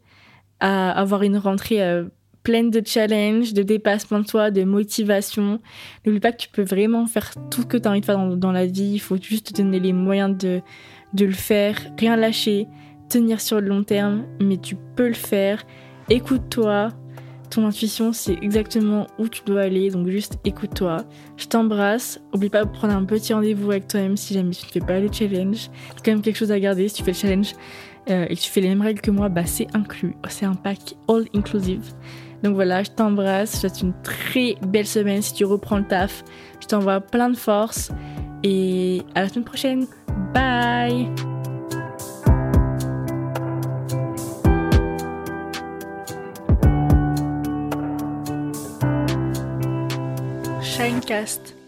à 0.59 0.91
avoir 0.91 1.23
une 1.23 1.37
rentrée 1.37 1.81
euh, 1.81 2.05
pleine 2.43 2.71
de 2.71 2.81
challenges, 2.85 3.53
de 3.53 3.63
dépassement 3.63 4.19
de 4.19 4.27
soi, 4.27 4.51
de 4.51 4.63
motivation. 4.63 5.59
N'oublie 6.05 6.19
pas 6.19 6.31
que 6.31 6.37
tu 6.37 6.49
peux 6.49 6.63
vraiment 6.63 7.05
faire 7.05 7.31
tout 7.51 7.61
ce 7.61 7.67
que 7.67 7.77
tu 7.77 7.87
as 7.87 7.91
envie 7.91 8.01
de 8.01 8.05
faire 8.05 8.17
dans, 8.35 8.51
la 8.51 8.65
vie. 8.65 8.93
Il 8.93 8.99
faut 8.99 9.17
juste 9.17 9.53
te 9.53 9.61
donner 9.61 9.79
les 9.79 9.93
moyens 9.93 10.35
de 10.37 10.61
le 11.25 11.31
faire, 11.31 11.79
rien 11.97 12.15
lâcher, 12.15 12.67
tenir 13.09 13.41
sur 13.41 13.59
le 13.59 13.67
long 13.67 13.83
terme, 13.83 14.25
mais 14.41 14.57
tu 14.57 14.75
peux 14.95 15.07
le 15.07 15.13
faire 15.13 15.65
écoute-toi. 16.09 16.89
Ton 17.49 17.65
intuition, 17.65 18.13
c'est 18.13 18.37
exactement 18.43 19.07
où 19.17 19.27
tu 19.27 19.41
dois 19.43 19.61
aller, 19.61 19.89
donc 19.89 20.07
juste 20.07 20.37
écoute-toi. 20.45 20.97
Je 21.35 21.47
t'embrasse. 21.47 22.21
Oublie 22.33 22.49
pas 22.49 22.63
de 22.63 22.69
prendre 22.69 22.93
un 22.93 23.05
petit 23.05 23.33
rendez-vous 23.33 23.71
avec 23.71 23.87
toi-même 23.87 24.17
si 24.17 24.35
jamais 24.35 24.51
tu 24.51 24.67
ne 24.67 24.71
fais 24.71 24.79
pas 24.85 24.99
le 24.99 25.11
challenge. 25.11 25.69
C'est 25.95 26.05
quand 26.05 26.11
même 26.11 26.21
quelque 26.21 26.35
chose 26.35 26.51
à 26.51 26.59
garder. 26.59 26.87
Si 26.87 26.95
tu 26.95 27.03
fais 27.03 27.11
le 27.11 27.17
challenge 27.17 27.53
euh, 28.09 28.27
et 28.29 28.35
que 28.35 28.39
tu 28.39 28.49
fais 28.51 28.61
les 28.61 28.69
mêmes 28.69 28.83
règles 28.83 29.01
que 29.01 29.09
moi, 29.09 29.29
bah 29.29 29.47
c'est 29.47 29.67
inclus. 29.75 30.15
C'est 30.29 30.45
un 30.45 30.53
pack 30.53 30.95
all 31.07 31.25
inclusive. 31.33 31.91
Donc 32.43 32.53
voilà, 32.53 32.83
je 32.83 32.91
t'embrasse. 32.91 33.61
Je 33.63 33.83
une 33.83 33.93
très 34.03 34.55
belle 34.67 34.87
semaine 34.87 35.23
si 35.23 35.33
tu 35.33 35.45
reprends 35.45 35.77
le 35.77 35.87
taf. 35.87 36.23
Je 36.61 36.67
t'envoie 36.67 37.01
plein 37.01 37.31
de 37.31 37.37
force 37.37 37.91
et 38.43 39.01
à 39.15 39.23
la 39.23 39.29
semaine 39.29 39.45
prochaine. 39.45 39.87
Bye 40.33 41.38
Shinecast. 50.89 51.58